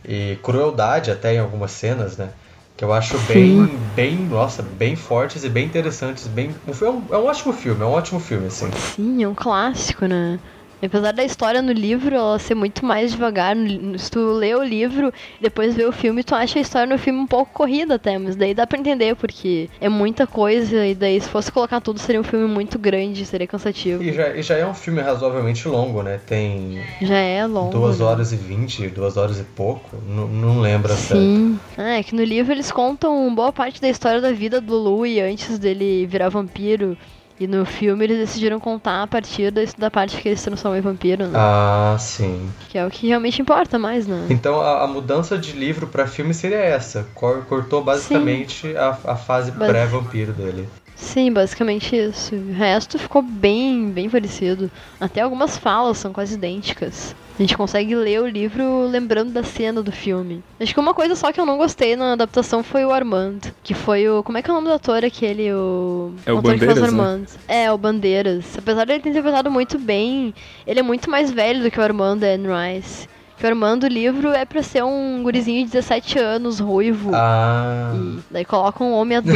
e 0.05 0.37
crueldade 0.41 1.11
até 1.11 1.35
em 1.35 1.39
algumas 1.39 1.71
cenas, 1.71 2.17
né? 2.17 2.29
Que 2.75 2.83
eu 2.83 2.91
acho 2.91 3.17
bem, 3.19 3.77
bem, 3.95 4.15
nossa, 4.27 4.63
bem 4.63 4.95
fortes 4.95 5.43
e 5.43 5.49
bem 5.49 5.65
interessantes. 5.65 6.27
Bem, 6.27 6.55
é 6.67 6.89
um, 6.89 7.03
é 7.11 7.17
um 7.17 7.25
ótimo 7.25 7.53
filme, 7.53 7.81
é 7.81 7.85
um 7.85 7.91
ótimo 7.91 8.19
filme, 8.19 8.47
assim. 8.47 8.69
Sim, 8.95 9.23
é 9.23 9.27
um 9.27 9.35
clássico, 9.35 10.05
né? 10.07 10.39
Apesar 10.85 11.13
da 11.13 11.23
história 11.23 11.61
no 11.61 11.71
livro 11.71 12.13
ela 12.13 12.37
ser 12.37 12.55
muito 12.55 12.85
mais 12.85 13.11
devagar, 13.11 13.55
se 13.97 14.11
tu 14.11 14.19
lê 14.33 14.53
o 14.53 14.63
livro 14.63 15.13
e 15.39 15.43
depois 15.43 15.75
vê 15.75 15.85
o 15.85 15.91
filme, 15.91 16.23
tu 16.23 16.35
acha 16.35 16.59
a 16.59 16.61
história 16.61 16.87
no 16.87 16.97
filme 16.99 17.19
um 17.19 17.27
pouco 17.27 17.53
corrida 17.53 17.95
até, 17.95 18.17
mas 18.17 18.35
daí 18.35 18.53
dá 18.53 18.67
pra 18.67 18.77
entender, 18.77 19.15
porque 19.15 19.69
é 19.79 19.87
muita 19.87 20.27
coisa, 20.27 20.85
e 20.85 20.93
daí 20.93 21.19
se 21.19 21.29
fosse 21.29 21.51
colocar 21.51 21.79
tudo 21.79 21.99
seria 21.99 22.19
um 22.19 22.23
filme 22.23 22.47
muito 22.47 22.77
grande, 22.77 23.25
seria 23.25 23.47
cansativo. 23.47 24.03
E 24.03 24.11
já, 24.11 24.29
e 24.35 24.43
já 24.43 24.57
é 24.57 24.65
um 24.65 24.73
filme 24.73 25.01
razoavelmente 25.01 25.67
longo, 25.67 26.03
né? 26.03 26.19
Tem 26.25 26.79
Já 27.01 27.17
é 27.17 27.45
longo. 27.45 27.71
duas 27.71 27.99
né? 27.99 28.05
horas 28.05 28.33
e 28.33 28.35
vinte, 28.35 28.87
duas 28.89 29.15
horas 29.15 29.39
e 29.39 29.43
pouco. 29.43 29.89
Não, 30.07 30.27
não 30.27 30.59
lembro 30.59 30.93
certo. 30.93 31.21
Sim. 31.21 31.59
Ah, 31.77 31.99
é 31.99 32.03
que 32.03 32.15
no 32.15 32.23
livro 32.23 32.51
eles 32.51 32.71
contam 32.71 33.33
boa 33.33 33.53
parte 33.53 33.81
da 33.81 33.87
história 33.87 34.19
da 34.19 34.31
vida 34.31 34.59
do 34.59 34.75
Louis 34.75 35.19
antes 35.19 35.57
dele 35.57 36.05
virar 36.05 36.29
vampiro. 36.29 36.97
E 37.39 37.47
no 37.47 37.65
filme 37.65 38.03
eles 38.05 38.17
decidiram 38.19 38.59
contar 38.59 39.01
a 39.03 39.07
partir 39.07 39.51
da, 39.51 39.61
da 39.77 39.89
parte 39.91 40.17
que 40.17 40.29
ele 40.29 40.35
se 40.37 40.45
transformou 40.45 40.77
em 40.77 40.81
vampiro, 40.81 41.25
né? 41.27 41.33
Ah, 41.35 41.95
sim. 41.99 42.47
Que 42.69 42.77
é 42.77 42.85
o 42.85 42.91
que 42.91 43.07
realmente 43.07 43.41
importa 43.41 43.79
mais, 43.79 44.05
né? 44.07 44.27
Então 44.29 44.61
a, 44.61 44.83
a 44.83 44.87
mudança 44.87 45.37
de 45.37 45.51
livro 45.53 45.87
pra 45.87 46.05
filme 46.07 46.33
seria 46.33 46.57
essa. 46.57 47.05
Cor- 47.15 47.43
cortou 47.45 47.83
basicamente 47.83 48.75
a, 48.77 48.89
a 49.11 49.15
fase 49.15 49.51
Bas- 49.51 49.67
pré-vampiro 49.67 50.31
dele. 50.31 50.69
Sim, 50.95 51.31
basicamente 51.31 51.95
isso. 51.95 52.35
O 52.35 52.53
resto 52.53 52.97
ficou 52.97 53.21
bem, 53.21 53.89
bem 53.89 54.09
parecido. 54.09 54.71
Até 54.99 55.21
algumas 55.21 55.57
falas 55.57 55.97
são 55.97 56.13
quase 56.13 56.35
idênticas. 56.35 57.15
A 57.37 57.41
gente 57.41 57.57
consegue 57.57 57.95
ler 57.95 58.21
o 58.21 58.27
livro 58.27 58.85
lembrando 58.85 59.31
da 59.31 59.43
cena 59.43 59.81
do 59.81 59.91
filme. 59.91 60.43
Acho 60.59 60.71
que 60.71 60.79
uma 60.79 60.93
coisa 60.93 61.15
só 61.15 61.31
que 61.31 61.39
eu 61.39 61.45
não 61.47 61.57
gostei 61.57 61.95
na 61.95 62.13
adaptação 62.13 62.61
foi 62.61 62.85
o 62.85 62.91
Armand. 62.91 63.39
Que 63.63 63.73
foi 63.73 64.07
o. 64.07 64.21
Como 64.21 64.37
é 64.37 64.41
que 64.43 64.51
é 64.51 64.53
o 64.53 64.55
nome 64.55 64.67
do 64.67 64.73
ator 64.73 65.03
aquele? 65.03 65.51
O. 65.51 66.13
É 66.27 66.31
o 66.31 66.41
que 66.41 66.47
faz 66.47 66.59
Bandeiras, 66.59 66.81
né? 66.81 66.87
Armand. 66.87 67.25
É, 67.47 67.71
o 67.71 67.77
Bandeiras. 67.77 68.57
Apesar 68.57 68.85
dele 68.85 68.99
ter 69.01 69.09
interpretado 69.09 69.49
muito 69.49 69.79
bem, 69.79 70.33
ele 70.67 70.79
é 70.79 70.83
muito 70.83 71.09
mais 71.09 71.31
velho 71.31 71.63
do 71.63 71.71
que 71.71 71.79
o 71.79 71.83
Armand 71.83 72.17
da 72.17 72.27
Anne 72.27 72.47
Rice. 72.47 73.07
Que 73.37 73.47
o 73.47 73.87
livro 73.87 74.29
é 74.29 74.45
pra 74.45 74.63
ser 74.63 74.83
um 74.83 75.21
gurizinho 75.23 75.65
de 75.65 75.71
17 75.71 76.19
anos, 76.19 76.59
ruivo. 76.59 77.11
Ah. 77.13 77.93
E 77.95 78.19
daí 78.31 78.45
coloca 78.45 78.83
um 78.83 78.93
homem 78.93 79.17
adulto, 79.17 79.35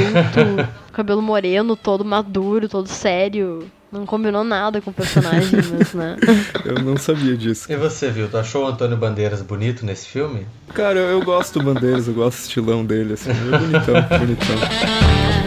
cabelo 0.94 1.22
moreno, 1.22 1.76
todo 1.76 2.06
maduro, 2.06 2.70
todo 2.70 2.88
sério. 2.88 3.70
Não 3.92 4.06
combinou 4.06 4.44
nada 4.44 4.82
com 4.82 4.92
o 4.92 4.94
personagem, 4.94 5.60
mas 5.78 5.94
né. 5.94 6.18
Eu 6.66 6.84
não 6.84 6.98
sabia 6.98 7.38
disso. 7.38 7.72
E 7.72 7.76
você, 7.76 8.10
viu? 8.10 8.30
Tu 8.30 8.38
achou 8.38 8.66
o 8.66 8.68
Antônio 8.68 8.98
Bandeiras 8.98 9.42
bonito 9.42 9.86
nesse 9.86 10.08
filme? 10.08 10.46
Cara, 10.74 11.00
eu 11.00 11.24
gosto 11.24 11.60
do 11.60 11.74
Bandeiras, 11.74 12.08
eu 12.08 12.14
gosto 12.14 12.38
do 12.38 12.42
estilão 12.42 12.86
dele, 12.86 13.14
assim. 13.14 13.32
É 13.32 13.58
bonitão, 13.58 14.20
bonitão. 14.20 15.47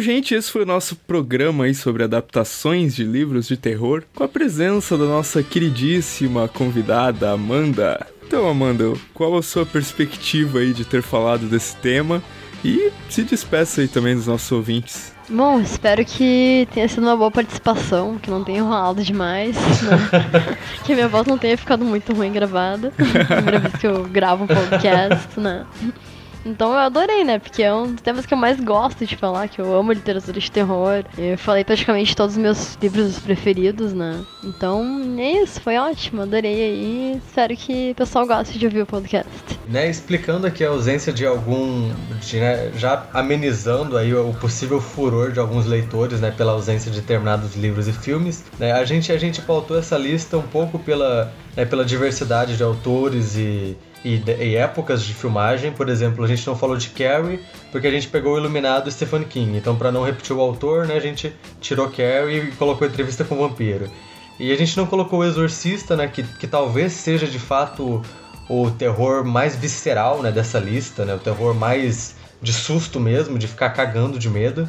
Então, 0.00 0.14
gente, 0.14 0.34
esse 0.34 0.50
foi 0.50 0.62
o 0.62 0.66
nosso 0.66 0.96
programa 0.96 1.64
aí 1.64 1.74
sobre 1.74 2.02
adaptações 2.02 2.96
de 2.96 3.04
livros 3.04 3.46
de 3.46 3.54
terror, 3.54 4.02
com 4.14 4.24
a 4.24 4.28
presença 4.28 4.96
da 4.96 5.04
nossa 5.04 5.42
queridíssima 5.42 6.48
convidada 6.48 7.30
Amanda. 7.30 8.06
Então, 8.26 8.48
Amanda, 8.48 8.94
qual 9.12 9.36
a 9.36 9.42
sua 9.42 9.66
perspectiva 9.66 10.60
aí 10.60 10.72
de 10.72 10.86
ter 10.86 11.02
falado 11.02 11.44
desse 11.44 11.76
tema? 11.76 12.22
E 12.64 12.90
se 13.10 13.24
despeça 13.24 13.82
aí 13.82 13.88
também 13.88 14.14
dos 14.14 14.26
nossos 14.26 14.50
ouvintes. 14.50 15.12
Bom, 15.28 15.60
espero 15.60 16.02
que 16.02 16.66
tenha 16.72 16.88
sido 16.88 17.02
uma 17.02 17.16
boa 17.16 17.30
participação, 17.30 18.16
que 18.16 18.30
não 18.30 18.42
tenha 18.42 18.60
enrolado 18.60 19.04
demais, 19.04 19.54
né? 19.82 19.98
que 20.82 20.92
a 20.92 20.94
minha 20.94 21.08
voz 21.08 21.26
não 21.26 21.36
tenha 21.36 21.58
ficado 21.58 21.84
muito 21.84 22.14
ruim 22.14 22.32
gravada. 22.32 22.90
Primeira 22.96 23.58
vez 23.58 23.74
que 23.76 23.86
eu 23.86 24.04
gravo 24.04 24.44
um 24.44 24.46
podcast, 24.46 25.38
né? 25.38 25.66
Então 26.44 26.72
eu 26.72 26.78
adorei, 26.78 27.24
né? 27.24 27.38
Porque 27.38 27.62
é 27.62 27.72
um 27.72 27.92
dos 27.92 28.00
temas 28.00 28.26
que 28.26 28.32
eu 28.32 28.38
mais 28.38 28.58
gosto 28.60 29.04
de 29.04 29.16
falar, 29.16 29.48
que 29.48 29.60
eu 29.60 29.74
amo 29.76 29.92
literatura 29.92 30.38
de 30.38 30.50
terror. 30.50 31.04
Eu 31.18 31.36
falei 31.36 31.64
praticamente 31.64 32.16
todos 32.16 32.36
os 32.36 32.42
meus 32.42 32.76
livros 32.80 33.18
preferidos, 33.18 33.92
né? 33.92 34.24
Então 34.42 35.02
é 35.18 35.42
isso, 35.42 35.60
foi 35.60 35.76
ótimo, 35.76 36.22
adorei 36.22 36.54
aí. 36.54 37.20
Espero 37.26 37.56
que 37.56 37.90
o 37.90 37.94
pessoal 37.94 38.26
goste 38.26 38.58
de 38.58 38.66
ouvir 38.66 38.82
o 38.82 38.86
podcast. 38.86 39.30
Né, 39.68 39.88
explicando 39.88 40.46
aqui 40.46 40.64
a 40.64 40.68
ausência 40.68 41.12
de 41.12 41.24
algum. 41.26 41.92
De, 42.20 42.38
né, 42.38 42.72
já 42.76 43.06
amenizando 43.12 43.96
aí 43.96 44.14
o 44.14 44.32
possível 44.34 44.80
furor 44.80 45.32
de 45.32 45.38
alguns 45.38 45.66
leitores, 45.66 46.20
né? 46.20 46.30
Pela 46.30 46.52
ausência 46.52 46.90
de 46.90 47.00
determinados 47.00 47.54
livros 47.54 47.86
e 47.86 47.92
filmes. 47.92 48.44
Né, 48.58 48.72
a, 48.72 48.84
gente, 48.84 49.12
a 49.12 49.18
gente 49.18 49.42
pautou 49.42 49.78
essa 49.78 49.96
lista 49.96 50.38
um 50.38 50.42
pouco 50.42 50.78
pela, 50.78 51.32
né, 51.56 51.64
pela 51.64 51.84
diversidade 51.84 52.56
de 52.56 52.62
autores 52.62 53.36
e 53.36 53.76
e, 54.04 54.22
e, 54.40 54.56
épocas 54.56 55.02
de 55.04 55.14
filmagem. 55.14 55.72
Por 55.72 55.88
exemplo, 55.88 56.24
a 56.24 56.28
gente 56.28 56.46
não 56.46 56.56
falou 56.56 56.76
de 56.76 56.88
Carrie 56.90 57.40
porque 57.70 57.86
a 57.86 57.90
gente 57.90 58.08
pegou 58.08 58.34
o 58.34 58.38
Iluminado 58.38 58.90
Stephen 58.90 59.24
King. 59.24 59.56
Então, 59.56 59.76
para 59.76 59.92
não 59.92 60.04
repetir 60.04 60.34
o 60.34 60.40
autor, 60.40 60.86
né, 60.86 60.94
a 60.94 61.00
gente 61.00 61.32
tirou 61.60 61.88
Carrie 61.88 62.48
e 62.48 62.52
colocou 62.52 62.86
entrevista 62.86 63.24
com 63.24 63.36
o 63.36 63.48
vampiro. 63.48 63.90
E 64.38 64.52
a 64.52 64.56
gente 64.56 64.76
não 64.76 64.86
colocou 64.86 65.20
o 65.20 65.24
Exorcista, 65.24 65.94
né, 65.96 66.08
que, 66.08 66.22
que 66.22 66.46
talvez 66.46 66.92
seja 66.94 67.26
de 67.26 67.38
fato 67.38 68.02
o 68.48 68.70
terror 68.70 69.24
mais 69.24 69.54
visceral 69.54 70.22
né, 70.22 70.32
dessa 70.32 70.58
lista, 70.58 71.04
né, 71.04 71.14
o 71.14 71.18
terror 71.18 71.54
mais 71.54 72.16
de 72.42 72.52
susto 72.52 72.98
mesmo, 72.98 73.38
de 73.38 73.46
ficar 73.46 73.70
cagando 73.70 74.18
de 74.18 74.30
medo. 74.30 74.68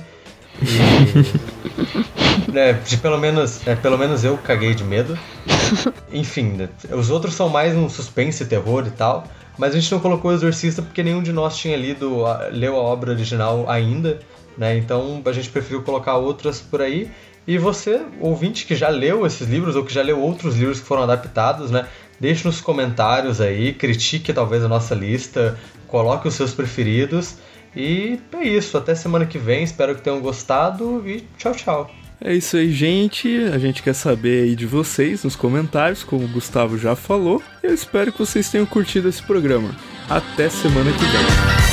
E, 0.62 2.06
né, 2.52 2.74
de 2.74 2.98
pelo 2.98 3.18
menos, 3.18 3.62
né, 3.64 3.76
pelo 3.76 3.98
menos 3.98 4.24
eu 4.24 4.38
caguei 4.38 4.74
de 4.74 4.84
medo. 4.84 5.18
Enfim, 6.12 6.50
né, 6.52 6.70
os 6.92 7.10
outros 7.10 7.34
são 7.34 7.50
mais 7.50 7.76
um 7.76 7.90
suspense, 7.90 8.46
terror 8.46 8.86
e 8.88 8.92
tal. 8.92 9.26
Mas 9.58 9.76
a 9.76 9.80
gente 9.80 9.92
não 9.92 10.00
colocou 10.00 10.32
o 10.32 10.34
Exorcista 10.34 10.82
porque 10.82 11.04
nenhum 11.04 11.22
de 11.22 11.32
nós 11.32 11.58
tinha 11.58 11.76
lido, 11.78 12.24
leu 12.52 12.76
a 12.76 12.80
obra 12.80 13.12
original 13.12 13.70
ainda, 13.70 14.20
né? 14.58 14.78
Então 14.78 15.22
a 15.26 15.32
gente 15.32 15.50
preferiu 15.50 15.84
colocar 15.84 16.16
outras 16.18 16.60
por 16.62 16.82
aí. 16.82 17.12
E 17.46 17.58
você, 17.58 18.02
ouvinte 18.20 18.66
que 18.66 18.76
já 18.76 18.90
leu 18.90 19.26
esses 19.26 19.48
livros 19.48 19.76
ou 19.76 19.84
que 19.84 19.94
já 19.94 20.02
leu 20.02 20.20
outros 20.20 20.58
livros 20.58 20.80
que 20.80 20.86
foram 20.86 21.04
adaptados, 21.04 21.70
né? 21.70 21.88
Deixe 22.20 22.46
nos 22.46 22.62
comentários 22.62 23.42
aí, 23.42 23.74
critique 23.74 24.32
talvez 24.32 24.64
a 24.64 24.68
nossa 24.68 24.94
lista, 24.94 25.58
coloque 25.88 26.28
os 26.28 26.34
seus 26.34 26.54
preferidos. 26.54 27.36
E 27.76 28.20
é 28.34 28.44
isso, 28.44 28.78
até 28.78 28.94
semana 28.94 29.26
que 29.26 29.38
vem, 29.38 29.64
espero 29.64 29.96
que 29.96 30.02
tenham 30.02 30.20
gostado 30.22 31.04
e 31.08 31.22
tchau, 31.38 31.54
tchau. 31.54 32.01
É 32.23 32.36
isso 32.36 32.55
aí, 32.55 32.71
gente. 32.71 33.27
A 33.51 33.57
gente 33.57 33.81
quer 33.81 33.93
saber 33.93 34.43
aí 34.43 34.55
de 34.55 34.67
vocês 34.67 35.23
nos 35.23 35.36
comentários, 35.36 36.03
como 36.03 36.25
o 36.25 36.27
Gustavo 36.27 36.77
já 36.77 36.95
falou. 36.95 37.41
Eu 37.63 37.73
espero 37.73 38.12
que 38.12 38.19
vocês 38.19 38.49
tenham 38.49 38.65
curtido 38.65 39.10
esse 39.10 39.23
programa. 39.23 39.75
Até 40.07 40.47
semana 40.49 40.91
que 40.91 41.05
vem. 41.05 41.70